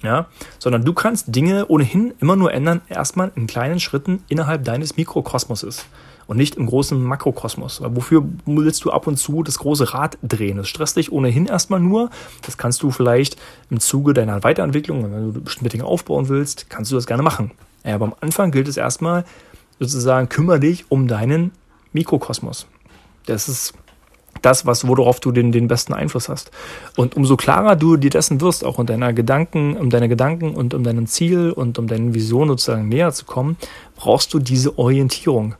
Ja, 0.04 0.28
sondern 0.58 0.84
du 0.84 0.94
kannst 0.94 1.36
Dinge 1.36 1.68
ohnehin 1.68 2.14
immer 2.20 2.36
nur 2.36 2.52
ändern, 2.54 2.82
erstmal 2.90 3.32
in 3.36 3.46
kleinen 3.46 3.80
Schritten 3.80 4.24
innerhalb 4.30 4.64
deines 4.64 4.98
Mikrokosmoses 4.98 5.86
und 6.26 6.38
nicht 6.38 6.56
im 6.56 6.66
großen 6.66 7.02
Makrokosmos. 7.02 7.82
Weil 7.82 7.96
wofür 7.96 8.24
willst 8.46 8.84
du 8.84 8.92
ab 8.92 9.06
und 9.06 9.18
zu 9.18 9.44
das 9.44 9.60
große 9.60 9.94
Rad 9.94 10.18
drehen? 10.24 10.58
Das 10.58 10.70
stresst 10.70 10.98
dich 10.98 11.12
ohnehin 11.12 11.46
erstmal 11.46 11.80
nur. 11.80 12.10
Das 12.44 12.58
kannst 12.58 12.82
du 12.84 12.90
vielleicht 12.90 13.38
im 13.70 13.80
Zuge 13.80 14.14
deiner 14.14 14.44
Weiterentwicklung, 14.44 15.04
wenn 15.04 15.34
du 15.34 15.42
bestimmte 15.42 15.70
Dinge 15.70 15.86
aufbauen 15.86 16.30
willst, 16.30 16.70
kannst 16.70 16.92
du 16.92 16.96
das 16.96 17.06
gerne 17.06 17.22
machen. 17.22 17.52
Ja, 17.84 17.96
aber 17.96 18.06
am 18.06 18.16
Anfang 18.22 18.52
gilt 18.52 18.68
es 18.68 18.78
erstmal 18.78 19.26
sozusagen, 19.80 20.30
kümmere 20.30 20.60
dich 20.60 20.86
um 20.90 21.08
deinen 21.08 21.52
Mikrokosmos. 21.94 22.66
Das 23.26 23.50
ist 23.50 23.74
das, 24.42 24.66
was, 24.66 24.88
worauf 24.88 25.20
du 25.20 25.32
den, 25.32 25.52
den 25.52 25.68
besten 25.68 25.94
Einfluss 25.94 26.30
hast. 26.30 26.52
Und 26.96 27.16
umso 27.16 27.38
klarer 27.38 27.76
du 27.76 27.98
dir 27.98 28.10
dessen 28.10 28.42
wirst, 28.42 28.64
auch 28.64 28.80
in 28.80 28.86
deiner 28.86 29.14
Gedanken, 29.14 29.78
um 29.78 29.90
deine 29.90 30.10
Gedanken 30.10 30.56
und 30.56 30.74
um 30.74 30.84
dein 30.84 31.08
Ziel 31.08 31.52
und 31.52 31.80
um 31.80 31.88
deine 31.88 32.14
Vision 32.14 32.48
sozusagen 32.48 32.90
näher 32.90 33.12
zu 33.12 33.26
kommen, 33.26 33.58
brauchst 33.96 34.34
du 34.34 34.40
diese 34.40 34.78
Orientierung. 34.78 35.56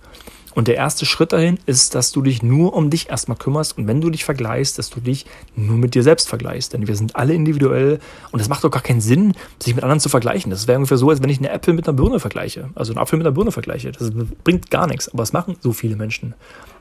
Und 0.54 0.68
der 0.68 0.76
erste 0.76 1.06
Schritt 1.06 1.32
dahin 1.32 1.60
ist, 1.66 1.96
dass 1.96 2.12
du 2.12 2.22
dich 2.22 2.44
nur 2.44 2.74
um 2.74 2.90
dich 2.90 3.10
erstmal 3.10 3.38
kümmerst 3.38 3.78
und 3.78 3.88
wenn 3.88 4.02
du 4.02 4.10
dich 4.10 4.26
vergleichst, 4.26 4.78
dass 4.78 4.90
du 4.90 5.00
dich 5.00 5.26
nur 5.56 5.78
mit 5.78 5.96
dir 5.96 6.04
selbst 6.04 6.28
vergleichst. 6.28 6.74
Denn 6.74 6.88
wir 6.88 6.96
sind 6.96 7.16
alle 7.16 7.34
individuell 7.34 8.00
und 8.32 8.42
es 8.42 8.50
macht 8.50 8.64
doch 8.64 8.72
gar 8.72 8.82
keinen 8.82 9.02
Sinn, 9.02 9.34
sich 9.60 9.76
mit 9.76 9.84
anderen 9.84 10.00
zu 10.00 10.10
vergleichen. 10.10 10.52
Das 10.52 10.68
wäre 10.68 10.78
ungefähr 10.78 10.98
so, 10.98 11.10
als 11.10 11.22
wenn 11.22 11.30
ich 11.30 11.40
eine 11.40 11.50
Äpfel 11.50 11.74
mit 11.74 11.88
einer 11.88 11.96
Birne 11.96 12.20
vergleiche. 12.20 12.70
Also 12.76 12.92
einen 12.92 13.00
Apfel 13.00 13.18
mit 13.18 13.26
einer 13.26 13.34
Birne 13.34 13.52
vergleiche. 13.52 13.92
Das 13.92 14.12
bringt 14.44 14.70
gar 14.70 14.88
nichts. 14.88 15.08
Aber 15.14 15.24
es 15.24 15.32
machen 15.32 15.56
so 15.62 15.72
viele 15.72 15.96
Menschen. 15.96 16.34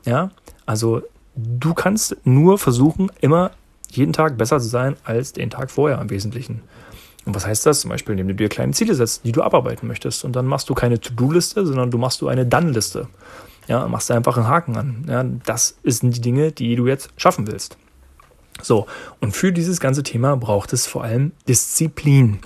Ja, 0.04 0.30
also 0.66 1.02
du 1.34 1.75
kannst 1.75 2.16
nur 2.25 2.58
versuchen, 2.58 3.10
immer 3.20 3.52
jeden 3.90 4.12
Tag 4.12 4.38
besser 4.38 4.60
zu 4.60 4.68
sein 4.68 4.96
als 5.04 5.32
den 5.32 5.50
Tag 5.50 5.70
vorher 5.70 6.00
im 6.00 6.10
Wesentlichen. 6.10 6.62
Und 7.25 7.34
was 7.34 7.46
heißt 7.46 7.66
das? 7.66 7.80
Zum 7.80 7.90
Beispiel, 7.90 8.12
indem 8.12 8.28
du 8.28 8.34
dir 8.34 8.49
kleine 8.49 8.72
Ziele 8.72 8.94
setzt, 8.94 9.25
die 9.25 9.32
du 9.32 9.42
abarbeiten 9.42 9.87
möchtest. 9.87 10.25
Und 10.25 10.34
dann 10.34 10.46
machst 10.46 10.68
du 10.68 10.75
keine 10.75 11.00
To-Do-Liste, 11.00 11.66
sondern 11.66 11.90
du 11.90 11.99
machst 11.99 12.20
du 12.20 12.28
eine 12.28 12.46
Dann-Liste. 12.46 13.08
Ja, 13.69 13.86
machst 13.88 14.10
du 14.10 14.14
einfach 14.14 14.36
einen 14.36 14.49
Haken 14.49 14.76
an. 14.76 15.04
Ja, 15.08 15.25
das 15.45 15.78
sind 15.84 16.16
die 16.16 16.21
Dinge, 16.21 16.52
die 16.52 16.75
du 16.76 16.86
jetzt 16.86 17.10
schaffen 17.16 17.47
willst. 17.47 17.76
So, 18.62 18.86
und 19.21 19.32
für 19.32 19.52
dieses 19.52 19.80
ganze 19.80 20.02
Thema 20.02 20.36
braucht 20.36 20.73
es 20.73 20.86
vor 20.86 21.04
allem 21.04 21.32
Disziplin, 21.49 22.40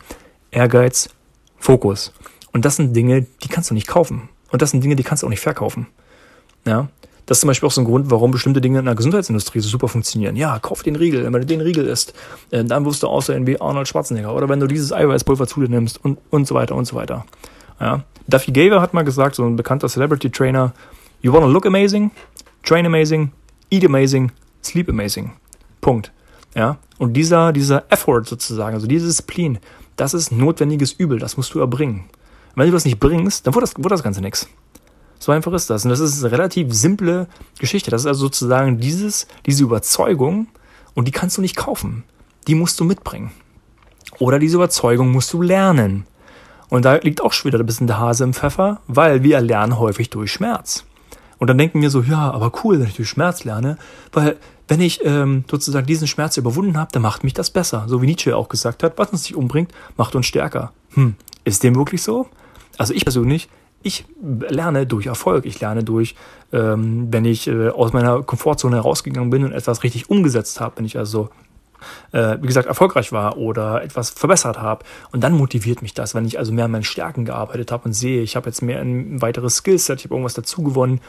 Ehrgeiz, 0.50 1.08
Fokus. 1.56 2.12
Und 2.52 2.64
das 2.64 2.76
sind 2.76 2.94
Dinge, 2.94 3.26
die 3.42 3.48
kannst 3.48 3.70
du 3.70 3.74
nicht 3.74 3.86
kaufen. 3.86 4.28
Und 4.50 4.62
das 4.62 4.70
sind 4.70 4.84
Dinge, 4.84 4.96
die 4.96 5.02
kannst 5.02 5.22
du 5.22 5.26
auch 5.26 5.30
nicht 5.30 5.40
verkaufen. 5.40 5.86
Ja, 6.66 6.88
das 7.26 7.38
ist 7.38 7.40
zum 7.40 7.48
Beispiel 7.48 7.66
auch 7.66 7.72
so 7.72 7.80
ein 7.80 7.86
Grund, 7.86 8.10
warum 8.10 8.30
bestimmte 8.30 8.60
Dinge 8.60 8.80
in 8.80 8.84
der 8.84 8.94
Gesundheitsindustrie 8.94 9.60
so 9.60 9.68
super 9.68 9.88
funktionieren. 9.88 10.36
Ja, 10.36 10.58
kauf 10.58 10.82
den 10.82 10.96
Riegel. 10.96 11.24
Wenn 11.24 11.32
du 11.32 11.46
den 11.46 11.60
Riegel 11.60 11.86
isst, 11.86 12.12
äh, 12.50 12.64
dann 12.64 12.84
wirst 12.84 13.02
du 13.02 13.08
aussehen 13.08 13.46
wie 13.46 13.60
Arnold 13.60 13.88
Schwarzenegger. 13.88 14.34
Oder 14.34 14.48
wenn 14.48 14.60
du 14.60 14.66
dieses 14.66 14.92
Eiweißpulver 14.92 15.46
zu 15.46 15.60
dir 15.60 15.68
nimmst 15.68 16.04
und, 16.04 16.18
und 16.30 16.46
so 16.46 16.54
weiter 16.54 16.74
und 16.74 16.84
so 16.84 16.96
weiter. 16.96 17.24
Ja. 17.80 18.04
Duffy 18.26 18.52
Gaver 18.52 18.80
hat 18.80 18.94
mal 18.94 19.04
gesagt, 19.04 19.34
so 19.34 19.44
ein 19.44 19.56
bekannter 19.56 19.88
Celebrity 19.88 20.30
Trainer, 20.30 20.72
You 21.24 21.32
wanna 21.32 21.46
look 21.46 21.64
amazing, 21.64 22.10
train 22.62 22.84
amazing, 22.84 23.32
eat 23.70 23.82
amazing, 23.82 24.30
sleep 24.62 24.90
amazing. 24.90 25.32
Punkt. 25.80 26.12
Ja. 26.54 26.76
Und 26.98 27.14
dieser, 27.14 27.50
dieser 27.50 27.90
Effort 27.90 28.24
sozusagen, 28.26 28.74
also 28.74 28.86
diese 28.86 29.06
Disziplin, 29.06 29.58
das 29.96 30.12
ist 30.12 30.32
notwendiges 30.32 30.92
Übel, 30.92 31.18
das 31.18 31.38
musst 31.38 31.54
du 31.54 31.60
erbringen. 31.60 32.04
Wenn 32.56 32.66
du 32.66 32.72
das 32.72 32.84
nicht 32.84 33.00
bringst, 33.00 33.46
dann 33.46 33.54
wird 33.54 33.62
das, 33.62 33.74
wird 33.76 33.90
das 33.90 34.02
Ganze 34.02 34.20
nichts. 34.20 34.50
So 35.24 35.32
einfach 35.32 35.54
ist 35.54 35.70
das. 35.70 35.86
Und 35.86 35.88
das 35.88 36.00
ist 36.00 36.22
eine 36.22 36.32
relativ 36.32 36.74
simple 36.74 37.28
Geschichte. 37.58 37.90
Das 37.90 38.02
ist 38.02 38.06
also 38.06 38.26
sozusagen 38.26 38.76
dieses, 38.76 39.26
diese 39.46 39.64
Überzeugung 39.64 40.48
und 40.92 41.08
die 41.08 41.12
kannst 41.12 41.38
du 41.38 41.40
nicht 41.40 41.56
kaufen. 41.56 42.04
Die 42.46 42.54
musst 42.54 42.78
du 42.78 42.84
mitbringen. 42.84 43.32
Oder 44.18 44.38
diese 44.38 44.56
Überzeugung 44.56 45.12
musst 45.12 45.32
du 45.32 45.40
lernen. 45.40 46.04
Und 46.68 46.84
da 46.84 46.96
liegt 46.96 47.22
auch 47.22 47.32
schon 47.32 47.48
wieder 47.48 47.58
ein 47.58 47.64
bisschen 47.64 47.86
der 47.86 47.98
Hase 47.98 48.22
im 48.22 48.34
Pfeffer, 48.34 48.82
weil 48.86 49.22
wir 49.22 49.40
lernen 49.40 49.78
häufig 49.78 50.10
durch 50.10 50.30
Schmerz. 50.30 50.84
Und 51.38 51.48
dann 51.48 51.56
denken 51.56 51.80
wir 51.80 51.88
so, 51.88 52.02
ja, 52.02 52.30
aber 52.30 52.52
cool, 52.62 52.78
wenn 52.78 52.88
ich 52.88 52.96
durch 52.96 53.08
Schmerz 53.08 53.44
lerne, 53.44 53.78
weil 54.12 54.36
wenn 54.68 54.82
ich 54.82 55.02
ähm, 55.06 55.44
sozusagen 55.50 55.86
diesen 55.86 56.06
Schmerz 56.06 56.36
überwunden 56.36 56.76
habe, 56.76 56.92
dann 56.92 57.00
macht 57.00 57.24
mich 57.24 57.32
das 57.32 57.48
besser. 57.48 57.84
So 57.86 58.02
wie 58.02 58.06
Nietzsche 58.06 58.36
auch 58.36 58.50
gesagt 58.50 58.82
hat, 58.82 58.98
was 58.98 59.08
uns 59.08 59.22
nicht 59.22 59.36
umbringt, 59.36 59.72
macht 59.96 60.14
uns 60.14 60.26
stärker. 60.26 60.74
Hm, 60.92 61.14
ist 61.44 61.62
dem 61.62 61.76
wirklich 61.76 62.02
so? 62.02 62.28
Also 62.76 62.92
ich 62.92 63.06
persönlich, 63.06 63.48
ich 63.84 64.06
lerne 64.20 64.86
durch 64.86 65.06
Erfolg. 65.06 65.44
Ich 65.46 65.60
lerne 65.60 65.84
durch, 65.84 66.16
ähm, 66.52 67.08
wenn 67.10 67.24
ich 67.24 67.46
äh, 67.46 67.68
aus 67.68 67.92
meiner 67.92 68.22
Komfortzone 68.22 68.76
herausgegangen 68.76 69.30
bin 69.30 69.44
und 69.44 69.52
etwas 69.52 69.84
richtig 69.84 70.10
umgesetzt 70.10 70.60
habe, 70.60 70.78
wenn 70.78 70.84
ich 70.84 70.98
also 70.98 71.28
äh, 72.12 72.38
wie 72.40 72.46
gesagt, 72.46 72.66
erfolgreich 72.66 73.12
war 73.12 73.36
oder 73.36 73.82
etwas 73.82 74.10
verbessert 74.10 74.60
habe. 74.60 74.84
Und 75.12 75.22
dann 75.22 75.34
motiviert 75.34 75.82
mich 75.82 75.94
das, 75.94 76.14
wenn 76.14 76.24
ich 76.24 76.38
also 76.38 76.52
mehr 76.52 76.64
an 76.64 76.70
meinen 76.70 76.84
Stärken 76.84 77.24
gearbeitet 77.24 77.72
habe 77.72 77.84
und 77.84 77.92
sehe, 77.92 78.22
ich 78.22 78.36
habe 78.36 78.46
jetzt 78.46 78.62
mehr 78.62 78.80
ein 78.80 79.20
weiteres 79.20 79.56
Skillset, 79.56 79.98
ich 79.98 80.06
habe 80.06 80.14
irgendwas 80.14 80.34
dazu 80.34 80.62
gewonnen, 80.62 81.00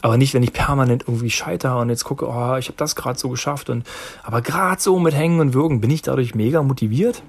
aber 0.00 0.16
nicht, 0.16 0.34
wenn 0.34 0.42
ich 0.42 0.52
permanent 0.52 1.04
irgendwie 1.06 1.30
scheitere 1.30 1.78
und 1.78 1.90
jetzt 1.90 2.04
gucke, 2.04 2.26
oh, 2.26 2.56
ich 2.56 2.68
habe 2.68 2.78
das 2.78 2.96
gerade 2.96 3.18
so 3.18 3.28
geschafft 3.28 3.70
und 3.70 3.84
aber 4.22 4.40
gerade 4.40 4.80
so 4.80 4.98
mit 4.98 5.14
Hängen 5.14 5.40
und 5.40 5.54
Würgen 5.54 5.80
bin 5.80 5.90
ich 5.90 6.02
dadurch 6.02 6.34
mega 6.34 6.62
motiviert. 6.62 7.22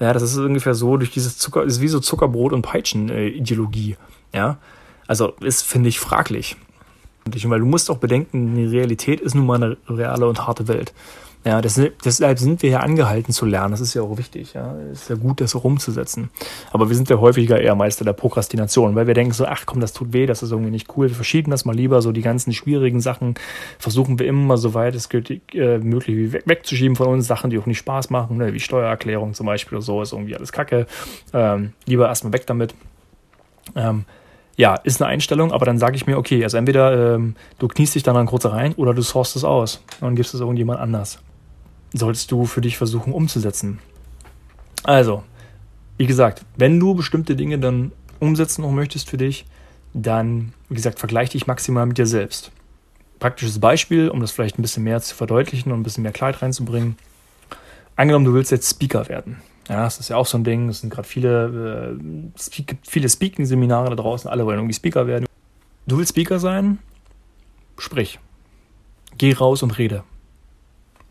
Ja, 0.00 0.12
das 0.12 0.22
ist 0.24 0.36
ungefähr 0.36 0.74
so 0.74 0.96
durch 0.96 1.12
dieses 1.12 1.38
Zucker, 1.38 1.62
ist 1.62 1.80
wie 1.80 1.88
so 1.88 2.00
Zuckerbrot 2.00 2.52
und 2.52 2.62
Peitschen-Ideologie. 2.62 3.96
Ja, 4.34 4.58
also 5.06 5.32
ist, 5.40 5.62
finde 5.62 5.88
ich, 5.88 6.00
fraglich. 6.00 6.56
Weil 7.24 7.60
du 7.60 7.66
musst 7.66 7.90
auch 7.90 7.98
bedenken, 7.98 8.56
die 8.56 8.66
Realität 8.66 9.20
ist 9.20 9.34
nun 9.34 9.46
mal 9.46 9.62
eine 9.62 9.76
reale 9.88 10.26
und 10.26 10.46
harte 10.46 10.66
Welt. 10.68 10.92
Ja, 11.44 11.60
deshalb 11.60 12.38
sind 12.38 12.62
wir 12.62 12.70
ja 12.70 12.80
angehalten 12.80 13.32
zu 13.32 13.46
lernen. 13.46 13.72
Das 13.72 13.80
ist 13.80 13.94
ja 13.94 14.02
auch 14.02 14.16
wichtig. 14.16 14.54
Ja, 14.54 14.76
ist 14.92 15.10
ja 15.10 15.16
gut, 15.16 15.40
das 15.40 15.56
auch 15.56 15.64
umzusetzen. 15.64 16.30
Aber 16.70 16.88
wir 16.88 16.94
sind 16.94 17.10
ja 17.10 17.18
häufiger 17.18 17.60
eher 17.60 17.74
Meister 17.74 18.04
der 18.04 18.12
Prokrastination, 18.12 18.94
weil 18.94 19.08
wir 19.08 19.14
denken 19.14 19.32
so, 19.32 19.44
ach 19.44 19.66
komm, 19.66 19.80
das 19.80 19.92
tut 19.92 20.12
weh, 20.12 20.26
das 20.26 20.44
ist 20.44 20.52
irgendwie 20.52 20.70
nicht 20.70 20.96
cool. 20.96 21.08
Wir 21.08 21.16
verschieben 21.16 21.50
das 21.50 21.64
mal 21.64 21.74
lieber. 21.74 22.00
So 22.00 22.12
die 22.12 22.22
ganzen 22.22 22.52
schwierigen 22.52 23.00
Sachen 23.00 23.34
versuchen 23.80 24.20
wir 24.20 24.26
immer 24.26 24.56
so 24.56 24.72
weit 24.74 24.94
es 24.94 25.08
geht, 25.08 25.30
äh, 25.52 25.78
möglich 25.78 26.32
weg, 26.32 26.44
wegzuschieben 26.46 26.94
von 26.94 27.08
uns. 27.08 27.26
Sachen, 27.26 27.50
die 27.50 27.58
auch 27.58 27.66
nicht 27.66 27.78
Spaß 27.78 28.10
machen, 28.10 28.36
ne, 28.36 28.52
wie 28.52 28.60
Steuererklärung 28.60 29.34
zum 29.34 29.46
Beispiel 29.46 29.78
oder 29.78 29.84
so, 29.84 30.00
ist 30.00 30.12
irgendwie 30.12 30.36
alles 30.36 30.52
Kacke. 30.52 30.86
Ähm, 31.32 31.72
lieber 31.86 32.06
erstmal 32.06 32.32
weg 32.32 32.46
damit. 32.46 32.72
Ähm, 33.74 34.04
ja, 34.56 34.76
ist 34.76 35.00
eine 35.00 35.10
Einstellung, 35.10 35.52
aber 35.52 35.64
dann 35.64 35.78
sage 35.78 35.96
ich 35.96 36.06
mir, 36.06 36.18
okay, 36.18 36.42
also 36.44 36.56
entweder 36.56 37.14
ähm, 37.14 37.36
du 37.58 37.68
kniest 37.68 37.94
dich 37.94 38.02
dann 38.02 38.16
an 38.16 38.26
kurze 38.26 38.52
rein 38.52 38.74
oder 38.74 38.94
du 38.94 39.02
sourst 39.02 39.36
es 39.36 39.44
aus 39.44 39.82
und 40.00 40.14
gibst 40.14 40.34
es 40.34 40.40
irgendjemand 40.40 40.80
anders 40.80 41.18
solltest 41.92 42.30
du 42.30 42.46
für 42.46 42.60
dich 42.60 42.76
versuchen 42.76 43.12
umzusetzen. 43.12 43.78
Also, 44.84 45.22
wie 45.98 46.06
gesagt, 46.06 46.44
wenn 46.56 46.80
du 46.80 46.94
bestimmte 46.94 47.36
Dinge 47.36 47.58
dann 47.58 47.92
umsetzen 48.18 48.62
noch 48.62 48.70
möchtest 48.70 49.10
für 49.10 49.18
dich, 49.18 49.44
dann, 49.94 50.52
wie 50.68 50.74
gesagt, 50.74 50.98
vergleich 50.98 51.30
dich 51.30 51.46
maximal 51.46 51.86
mit 51.86 51.98
dir 51.98 52.06
selbst. 52.06 52.50
Praktisches 53.18 53.60
Beispiel, 53.60 54.08
um 54.08 54.20
das 54.20 54.32
vielleicht 54.32 54.58
ein 54.58 54.62
bisschen 54.62 54.84
mehr 54.84 55.00
zu 55.00 55.14
verdeutlichen 55.14 55.70
und 55.70 55.80
ein 55.80 55.82
bisschen 55.82 56.02
mehr 56.02 56.12
Klarheit 56.12 56.42
reinzubringen. 56.42 56.96
Angenommen, 57.94 58.24
du 58.24 58.34
willst 58.34 58.50
jetzt 58.50 58.70
Speaker 58.70 59.08
werden. 59.08 59.40
Ja, 59.72 59.84
das 59.84 59.98
ist 59.98 60.10
ja 60.10 60.16
auch 60.16 60.26
so 60.26 60.38
ein 60.38 60.44
Ding. 60.44 60.68
Es 60.68 60.80
sind 60.80 60.90
gerade 60.90 61.08
viele, 61.08 61.96
äh, 61.96 62.78
viele 62.82 63.08
Speaking-Seminare 63.08 63.90
da 63.90 63.96
draußen. 63.96 64.30
Alle 64.30 64.44
wollen 64.44 64.58
irgendwie 64.58 64.74
Speaker 64.74 65.06
werden. 65.06 65.26
Du 65.86 65.98
willst 65.98 66.10
Speaker 66.10 66.38
sein? 66.38 66.78
Sprich. 67.78 68.18
Geh 69.18 69.32
raus 69.32 69.62
und 69.62 69.78
rede. 69.78 70.04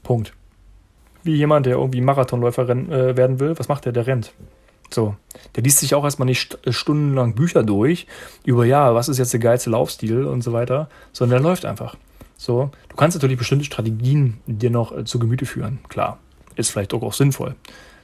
Punkt 0.03 0.33
wie 1.23 1.35
jemand, 1.35 1.65
der 1.65 1.75
irgendwie 1.75 2.01
Marathonläufer 2.01 2.67
äh, 2.69 3.15
werden 3.17 3.39
will. 3.39 3.57
Was 3.57 3.67
macht 3.67 3.85
der? 3.85 3.91
Der 3.91 4.07
rennt. 4.07 4.33
So. 4.89 5.15
Der 5.55 5.63
liest 5.63 5.79
sich 5.79 5.95
auch 5.95 6.03
erstmal 6.03 6.25
nicht 6.25 6.57
äh, 6.65 6.73
stundenlang 6.73 7.35
Bücher 7.35 7.63
durch 7.63 8.07
über, 8.45 8.65
ja, 8.65 8.93
was 8.93 9.09
ist 9.09 9.17
jetzt 9.17 9.33
der 9.33 9.39
geilste 9.39 9.69
Laufstil 9.69 10.25
und 10.25 10.41
so 10.41 10.53
weiter, 10.53 10.89
sondern 11.13 11.41
der 11.41 11.49
läuft 11.49 11.65
einfach. 11.65 11.95
So. 12.37 12.71
Du 12.89 12.95
kannst 12.95 13.15
natürlich 13.15 13.37
bestimmte 13.37 13.65
Strategien 13.65 14.39
dir 14.45 14.71
noch 14.71 14.95
äh, 14.95 15.05
zu 15.05 15.19
Gemüte 15.19 15.45
führen. 15.45 15.79
Klar. 15.89 16.19
ist 16.55 16.71
vielleicht 16.71 16.93
auch, 16.93 17.03
auch 17.03 17.13
sinnvoll. 17.13 17.55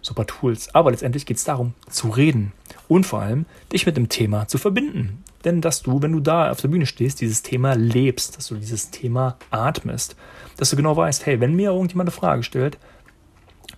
Super 0.07 0.25
Tools. 0.25 0.73
Aber 0.73 0.91
letztendlich 0.91 1.25
geht 1.25 1.37
es 1.37 1.43
darum, 1.43 1.73
zu 1.89 2.09
reden 2.09 2.53
und 2.87 3.05
vor 3.05 3.21
allem 3.21 3.45
dich 3.71 3.85
mit 3.85 3.97
dem 3.97 4.09
Thema 4.09 4.47
zu 4.47 4.57
verbinden. 4.57 5.23
Denn 5.43 5.61
dass 5.61 5.83
du, 5.83 6.01
wenn 6.01 6.13
du 6.13 6.19
da 6.19 6.49
auf 6.49 6.61
der 6.61 6.69
Bühne 6.69 6.85
stehst, 6.85 7.21
dieses 7.21 7.43
Thema 7.43 7.73
lebst, 7.73 8.37
dass 8.37 8.47
du 8.47 8.55
dieses 8.55 8.89
Thema 8.89 9.37
atmest, 9.51 10.15
dass 10.57 10.69
du 10.69 10.75
genau 10.75 10.95
weißt, 10.95 11.25
hey, 11.25 11.39
wenn 11.39 11.55
mir 11.55 11.71
irgendjemand 11.71 12.09
eine 12.09 12.17
Frage 12.17 12.43
stellt, 12.43 12.77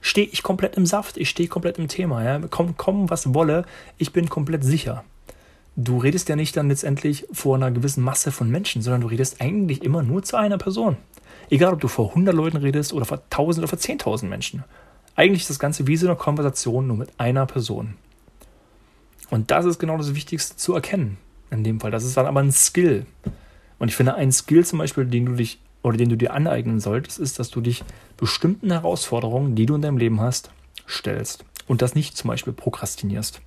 stehe 0.01 0.27
ich 0.27 0.43
komplett 0.43 0.77
im 0.77 0.85
Saft, 0.85 1.17
ich 1.17 1.29
stehe 1.29 1.49
komplett 1.49 1.77
im 1.77 1.87
Thema, 1.87 2.23
ja, 2.23 2.39
komm, 2.49 2.75
komm, 2.77 3.09
was 3.09 3.33
wolle, 3.33 3.65
ich 3.97 4.13
bin 4.13 4.29
komplett 4.29 4.63
sicher. 4.63 5.03
Du 5.75 5.97
redest 5.97 6.29
ja 6.29 6.35
nicht 6.35 6.55
dann 6.57 6.69
letztendlich 6.69 7.25
vor 7.31 7.55
einer 7.55 7.71
gewissen 7.71 8.03
Masse 8.03 8.31
von 8.31 8.49
Menschen, 8.49 8.81
sondern 8.81 9.01
du 9.01 9.07
redest 9.07 9.41
eigentlich 9.41 9.83
immer 9.83 10.03
nur 10.03 10.23
zu 10.23 10.37
einer 10.37 10.57
Person. 10.57 10.97
Egal, 11.49 11.73
ob 11.73 11.81
du 11.81 11.87
vor 11.87 12.09
100 12.09 12.35
Leuten 12.35 12.57
redest 12.57 12.93
oder 12.93 13.05
vor 13.05 13.21
1000 13.29 13.63
oder 13.63 13.67
vor 13.67 13.79
10.000 13.79 14.25
Menschen. 14.25 14.63
Eigentlich 15.19 15.47
das 15.47 15.59
Ganze 15.59 15.85
wie 15.85 15.97
so 15.97 16.07
eine 16.07 16.15
Konversation 16.15 16.87
nur 16.87 16.95
mit 16.95 17.09
einer 17.17 17.45
Person. 17.45 17.95
Und 19.29 19.51
das 19.51 19.65
ist 19.65 19.77
genau 19.77 19.97
das 19.97 20.15
Wichtigste 20.15 20.55
zu 20.55 20.73
erkennen. 20.73 21.17
In 21.51 21.65
dem 21.65 21.81
Fall. 21.81 21.91
Das 21.91 22.05
ist 22.05 22.15
dann 22.15 22.25
aber 22.25 22.39
ein 22.39 22.53
Skill. 22.53 23.05
Und 23.79 23.89
ich 23.89 23.97
finde, 23.97 24.15
ein 24.15 24.31
Skill 24.31 24.65
zum 24.65 24.79
Beispiel, 24.79 25.03
den 25.03 25.25
du 25.25 25.33
dich 25.33 25.59
oder 25.83 25.97
den 25.97 26.07
du 26.07 26.15
dir 26.15 26.33
aneignen 26.33 26.79
solltest, 26.79 27.19
ist, 27.19 27.37
dass 27.37 27.49
du 27.49 27.59
dich 27.59 27.83
bestimmten 28.15 28.71
Herausforderungen, 28.71 29.55
die 29.55 29.65
du 29.65 29.75
in 29.75 29.81
deinem 29.81 29.97
Leben 29.97 30.21
hast, 30.21 30.51
stellst. 30.87 31.43
Und 31.67 31.81
das 31.81 31.95
nicht 31.95 32.15
zum 32.15 32.29
Beispiel 32.29 32.53
prokrastinierst. 32.53 33.41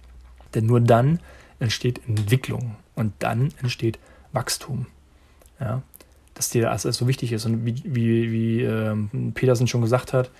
Denn 0.55 0.67
nur 0.67 0.83
dann 0.83 1.21
entsteht 1.59 2.07
Entwicklung 2.07 2.77
und 2.97 3.15
dann 3.21 3.55
entsteht 3.63 3.99
Wachstum. 4.33 4.89
Ja? 5.59 5.81
Dass 6.35 6.51
dir 6.51 6.65
das 6.65 6.83
so 6.83 7.09
wichtig 7.09 7.33
ist. 7.33 7.47
Und 7.47 7.65
wie, 7.65 7.83
wie, 7.83 8.31
wie 8.31 8.63
äh, 8.63 8.95
Peterson 9.33 9.69
schon 9.69 9.81
gesagt 9.81 10.13
hat, 10.13 10.31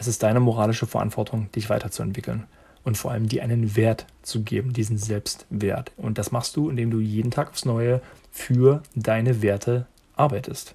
es 0.00 0.06
ist 0.06 0.22
deine 0.22 0.40
moralische 0.40 0.86
Verantwortung, 0.86 1.52
dich 1.52 1.68
weiterzuentwickeln 1.68 2.46
und 2.84 2.96
vor 2.96 3.10
allem 3.10 3.28
dir 3.28 3.42
einen 3.42 3.76
Wert 3.76 4.06
zu 4.22 4.42
geben, 4.42 4.72
diesen 4.72 4.96
Selbstwert. 4.96 5.92
Und 5.98 6.16
das 6.16 6.32
machst 6.32 6.56
du, 6.56 6.70
indem 6.70 6.90
du 6.90 7.00
jeden 7.00 7.30
Tag 7.30 7.50
aufs 7.50 7.66
Neue 7.66 8.00
für 8.32 8.82
deine 8.94 9.42
Werte 9.42 9.86
arbeitest. 10.16 10.74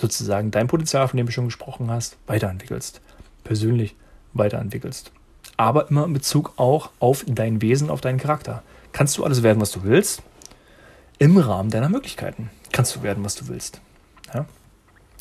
Sozusagen 0.00 0.50
dein 0.50 0.68
Potenzial, 0.68 1.06
von 1.06 1.18
dem 1.18 1.26
du 1.26 1.32
schon 1.32 1.44
gesprochen 1.44 1.90
hast, 1.90 2.16
weiterentwickelst. 2.26 3.02
Persönlich 3.44 3.94
weiterentwickelst. 4.32 5.12
Aber 5.58 5.90
immer 5.90 6.06
in 6.06 6.14
Bezug 6.14 6.54
auch 6.56 6.88
auf 7.00 7.26
dein 7.28 7.60
Wesen, 7.60 7.90
auf 7.90 8.00
deinen 8.00 8.18
Charakter. 8.18 8.62
Kannst 8.92 9.18
du 9.18 9.24
alles 9.24 9.42
werden, 9.42 9.60
was 9.60 9.72
du 9.72 9.82
willst? 9.82 10.22
Im 11.18 11.36
Rahmen 11.36 11.68
deiner 11.68 11.90
Möglichkeiten 11.90 12.48
kannst 12.72 12.96
du 12.96 13.02
werden, 13.02 13.22
was 13.22 13.34
du 13.34 13.48
willst. 13.48 13.82
Ja? 14.32 14.46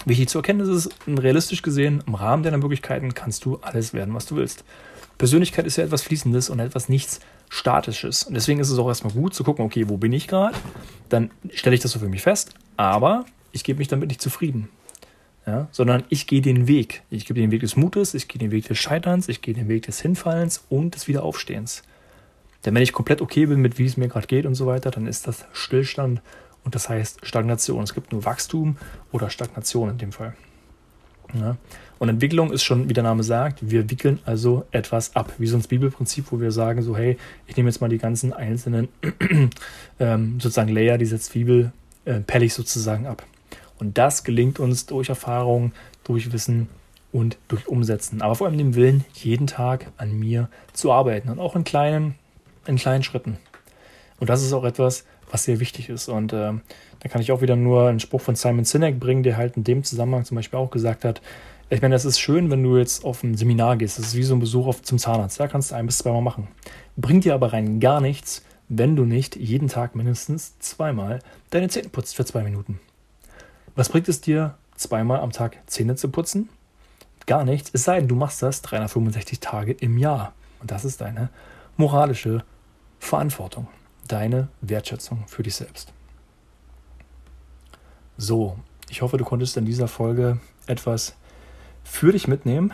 Wichtig 0.07 0.29
zu 0.29 0.39
erkennen 0.39 0.61
ist 0.61 0.69
es, 0.69 0.89
realistisch 1.05 1.61
gesehen, 1.61 2.01
im 2.07 2.15
Rahmen 2.15 2.41
deiner 2.41 2.57
Möglichkeiten 2.57 3.13
kannst 3.13 3.43
du 3.43 3.57
alles 3.57 3.93
werden, 3.93 4.13
was 4.13 4.25
du 4.25 4.37
willst. 4.37 4.63
Persönlichkeit 5.17 5.65
ist 5.65 5.75
ja 5.75 5.83
etwas 5.83 6.01
Fließendes 6.03 6.49
und 6.49 6.59
etwas 6.59 6.87
nichts 6.87 7.19
Statisches. 7.49 8.23
Und 8.23 8.33
deswegen 8.33 8.61
ist 8.61 8.69
es 8.69 8.79
auch 8.79 8.87
erstmal 8.87 9.11
gut 9.11 9.33
zu 9.33 9.43
gucken, 9.43 9.65
okay, 9.65 9.89
wo 9.89 9.97
bin 9.97 10.13
ich 10.13 10.29
gerade? 10.29 10.55
Dann 11.09 11.31
stelle 11.51 11.75
ich 11.75 11.81
das 11.81 11.91
so 11.91 11.99
für 11.99 12.07
mich 12.07 12.21
fest, 12.21 12.53
aber 12.77 13.25
ich 13.51 13.65
gebe 13.65 13.79
mich 13.79 13.89
damit 13.89 14.07
nicht 14.07 14.21
zufrieden. 14.21 14.69
Ja, 15.45 15.67
sondern 15.71 16.05
ich 16.07 16.25
gehe 16.25 16.41
den 16.41 16.69
Weg. 16.69 17.03
Ich 17.09 17.25
gehe 17.25 17.33
den 17.33 17.51
Weg 17.51 17.61
des 17.61 17.75
Mutes, 17.75 18.13
ich 18.13 18.29
gehe 18.29 18.39
den 18.39 18.51
Weg 18.51 18.65
des 18.67 18.77
Scheiterns, 18.77 19.27
ich 19.27 19.41
gehe 19.41 19.53
den 19.53 19.67
Weg 19.67 19.83
des 19.87 19.99
Hinfallens 19.99 20.63
und 20.69 20.95
des 20.95 21.09
Wiederaufstehens. 21.09 21.83
Denn 22.65 22.73
wenn 22.75 22.81
ich 22.81 22.93
komplett 22.93 23.21
okay 23.21 23.45
bin 23.45 23.59
mit, 23.59 23.77
wie 23.77 23.85
es 23.85 23.97
mir 23.97 24.07
gerade 24.07 24.27
geht 24.27 24.45
und 24.45 24.55
so 24.55 24.67
weiter, 24.67 24.89
dann 24.89 25.05
ist 25.05 25.27
das 25.27 25.45
Stillstand 25.51 26.21
und 26.67 26.75
das 26.75 26.89
heißt 26.89 27.25
Stagnation. 27.25 27.81
Es 27.81 27.93
gibt 27.93 28.11
nur 28.11 28.25
Wachstum 28.25 28.75
oder 29.13 29.29
Stagnation 29.29 29.89
in 29.89 29.99
dem 29.99 30.11
Fall. 30.11 30.35
Ja. 31.33 31.55
Und 31.97 32.09
Entwicklung 32.09 32.51
ist 32.51 32.65
schon, 32.65 32.89
wie 32.89 32.93
der 32.93 33.05
Name 33.05 33.23
sagt, 33.23 33.59
wir 33.71 33.89
wickeln 33.89 34.19
also 34.25 34.65
etwas 34.71 35.15
ab. 35.15 35.31
Wie 35.37 35.47
so 35.47 35.55
ein 35.55 35.61
Bibelprinzip, 35.63 36.29
wo 36.29 36.41
wir 36.41 36.51
sagen, 36.51 36.81
so, 36.81 36.97
hey, 36.97 37.17
ich 37.45 37.55
nehme 37.55 37.69
jetzt 37.69 37.79
mal 37.79 37.87
die 37.87 37.99
ganzen 37.99 38.33
einzelnen 38.33 38.89
ähm, 40.01 40.41
sozusagen 40.41 40.67
Layer 40.67 40.97
dieser 40.97 41.21
Zwiebel, 41.21 41.71
äh, 42.03 42.19
pelle 42.19 42.43
ich 42.43 42.53
sozusagen 42.53 43.07
ab. 43.07 43.23
Und 43.79 43.97
das 43.97 44.25
gelingt 44.25 44.59
uns 44.59 44.87
durch 44.87 45.07
Erfahrung, 45.07 45.71
durch 46.03 46.33
Wissen 46.33 46.67
und 47.13 47.37
durch 47.47 47.69
Umsetzen. 47.69 48.21
Aber 48.21 48.35
vor 48.35 48.47
allem 48.47 48.57
dem 48.57 48.75
Willen, 48.75 49.05
jeden 49.13 49.47
Tag 49.47 49.89
an 49.95 50.19
mir 50.19 50.49
zu 50.73 50.91
arbeiten 50.91 51.29
und 51.29 51.39
auch 51.39 51.55
in 51.55 51.63
kleinen, 51.63 52.15
in 52.65 52.75
kleinen 52.75 53.03
Schritten. 53.03 53.37
Und 54.19 54.29
das 54.29 54.43
ist 54.43 54.51
auch 54.51 54.65
etwas, 54.65 55.05
was 55.29 55.43
sehr 55.43 55.59
wichtig 55.59 55.89
ist. 55.89 56.09
Und 56.09 56.33
äh, 56.33 56.53
da 56.99 57.09
kann 57.09 57.21
ich 57.21 57.31
auch 57.31 57.41
wieder 57.41 57.55
nur 57.55 57.89
einen 57.89 57.99
Spruch 57.99 58.21
von 58.21 58.35
Simon 58.35 58.65
Sinek 58.65 58.99
bringen, 58.99 59.23
der 59.23 59.37
halt 59.37 59.57
in 59.57 59.63
dem 59.63 59.83
Zusammenhang 59.83 60.25
zum 60.25 60.35
Beispiel 60.35 60.59
auch 60.59 60.71
gesagt 60.71 61.05
hat, 61.05 61.21
ich 61.69 61.81
meine, 61.81 61.95
das 61.95 62.05
ist 62.05 62.19
schön, 62.19 62.49
wenn 62.49 62.63
du 62.63 62.77
jetzt 62.77 63.03
auf 63.03 63.23
ein 63.23 63.35
Seminar 63.35 63.75
gehst. 63.75 63.99
Das 63.99 64.07
ist 64.07 64.15
wie 64.15 64.23
so 64.23 64.35
ein 64.35 64.39
Besuch 64.39 64.67
auf, 64.67 64.81
zum 64.83 64.97
Zahnarzt. 64.97 65.39
Da 65.39 65.47
kannst 65.47 65.71
du 65.71 65.75
ein 65.75 65.85
bis 65.85 65.97
zweimal 65.97 66.21
machen. 66.21 66.47
Bringt 66.95 67.25
dir 67.25 67.33
aber 67.33 67.51
rein 67.51 67.81
gar 67.81 67.99
nichts, 67.99 68.45
wenn 68.69 68.95
du 68.95 69.03
nicht 69.03 69.35
jeden 69.35 69.67
Tag 69.67 69.95
mindestens 69.95 70.57
zweimal 70.59 71.19
deine 71.49 71.67
Zähne 71.67 71.89
putzt 71.89 72.15
für 72.15 72.25
zwei 72.25 72.43
Minuten. 72.43 72.79
Was 73.75 73.89
bringt 73.89 74.07
es 74.07 74.21
dir, 74.21 74.55
zweimal 74.75 75.19
am 75.19 75.31
Tag 75.31 75.57
Zähne 75.67 75.95
zu 75.95 76.09
putzen? 76.09 76.49
Gar 77.25 77.43
nichts, 77.43 77.69
es 77.73 77.83
sei 77.83 77.99
denn, 77.99 78.07
du 78.07 78.15
machst 78.15 78.41
das 78.41 78.61
365 78.61 79.41
Tage 79.41 79.73
im 79.73 79.97
Jahr. 79.97 80.33
Und 80.61 80.71
das 80.71 80.85
ist 80.85 81.01
deine 81.01 81.29
moralische 81.75 82.43
Verantwortung, 82.99 83.67
deine 84.07 84.47
Wertschätzung 84.61 85.23
für 85.27 85.43
dich 85.43 85.55
selbst. 85.55 85.93
So, 88.17 88.57
ich 88.89 89.01
hoffe, 89.01 89.17
du 89.17 89.25
konntest 89.25 89.57
in 89.57 89.65
dieser 89.65 89.87
Folge 89.87 90.39
etwas 90.65 91.15
für 91.83 92.11
dich 92.11 92.27
mitnehmen. 92.27 92.73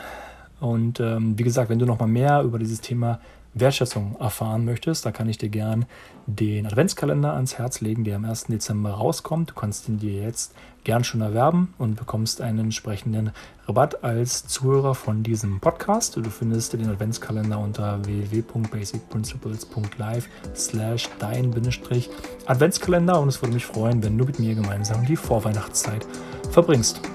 Und 0.59 0.99
ähm, 0.99 1.37
wie 1.37 1.43
gesagt, 1.43 1.69
wenn 1.69 1.79
du 1.79 1.85
noch 1.85 1.99
mal 1.99 2.07
mehr 2.07 2.41
über 2.43 2.59
dieses 2.59 2.81
Thema 2.81 3.19
Wertschätzung 3.53 4.17
erfahren 4.19 4.65
möchtest, 4.65 5.05
da 5.05 5.11
kann 5.11 5.29
ich 5.29 5.37
dir 5.37 5.49
gern 5.49 5.85
den 6.25 6.65
Adventskalender 6.65 7.33
ans 7.33 7.57
Herz 7.57 7.81
legen, 7.81 8.03
der 8.03 8.15
am 8.15 8.25
1. 8.25 8.45
Dezember 8.45 8.89
rauskommt. 8.91 9.51
Du 9.51 9.53
kannst 9.53 9.87
ihn 9.89 9.99
dir 9.99 10.21
jetzt 10.21 10.55
gern 10.83 11.03
schon 11.03 11.21
erwerben 11.21 11.73
und 11.77 11.93
bekommst 11.95 12.41
einen 12.41 12.57
entsprechenden 12.59 13.31
Rabatt 13.67 14.03
als 14.03 14.47
Zuhörer 14.47 14.95
von 14.95 15.21
diesem 15.23 15.59
Podcast. 15.59 16.17
Du 16.17 16.29
findest 16.29 16.73
den 16.73 16.89
Adventskalender 16.89 17.59
unter 17.59 18.03
www.basicprinciples.live 18.05 20.27
slash 20.55 21.09
dein-adventskalender 21.19 23.19
und 23.19 23.27
es 23.27 23.41
würde 23.41 23.53
mich 23.53 23.65
freuen, 23.65 24.03
wenn 24.03 24.17
du 24.17 24.25
mit 24.25 24.39
mir 24.39 24.55
gemeinsam 24.55 25.05
die 25.05 25.15
Vorweihnachtszeit 25.15 26.05
verbringst. 26.51 27.12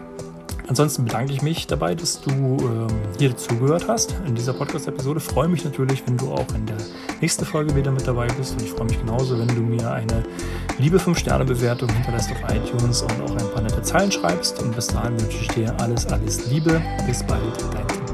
Ansonsten 0.68 1.06
bedanke 1.06 1.32
ich 1.32 1.40
mich 1.40 1.66
dabei, 1.66 1.94
dass 1.94 2.20
du 2.20 2.30
ähm, 2.30 2.88
hier 3.18 3.34
zugehört 3.34 3.88
hast 3.88 4.14
in 4.26 4.34
dieser 4.34 4.52
Podcast-Episode. 4.52 5.18
Freue 5.18 5.48
mich 5.48 5.64
natürlich, 5.64 6.06
wenn 6.06 6.18
du 6.18 6.30
auch 6.30 6.46
in 6.54 6.66
der 6.66 6.76
nächsten 7.22 7.46
Folge 7.46 7.74
wieder 7.74 7.90
mit 7.90 8.06
dabei 8.06 8.26
bist. 8.38 8.52
Und 8.52 8.62
ich 8.62 8.70
freue 8.70 8.86
mich 8.86 9.00
genauso, 9.00 9.38
wenn 9.38 9.48
du 9.48 9.62
mir 9.62 9.90
eine 9.90 10.24
liebe 10.78 10.98
5-Sterne-Bewertung 10.98 11.88
hinterlässt 11.88 12.30
auf 12.30 12.54
iTunes 12.54 13.00
und 13.00 13.22
auch 13.22 13.30
ein 13.30 13.50
paar 13.52 13.62
nette 13.62 13.80
Zeilen 13.80 14.12
schreibst. 14.12 14.62
Und 14.62 14.76
bis 14.76 14.88
dahin 14.88 15.18
wünsche 15.18 15.38
ich 15.40 15.48
dir 15.48 15.74
alles, 15.80 16.06
alles 16.06 16.50
Liebe. 16.50 16.82
Bis 17.06 17.22
bald, 17.22 17.42
dein 17.72 18.07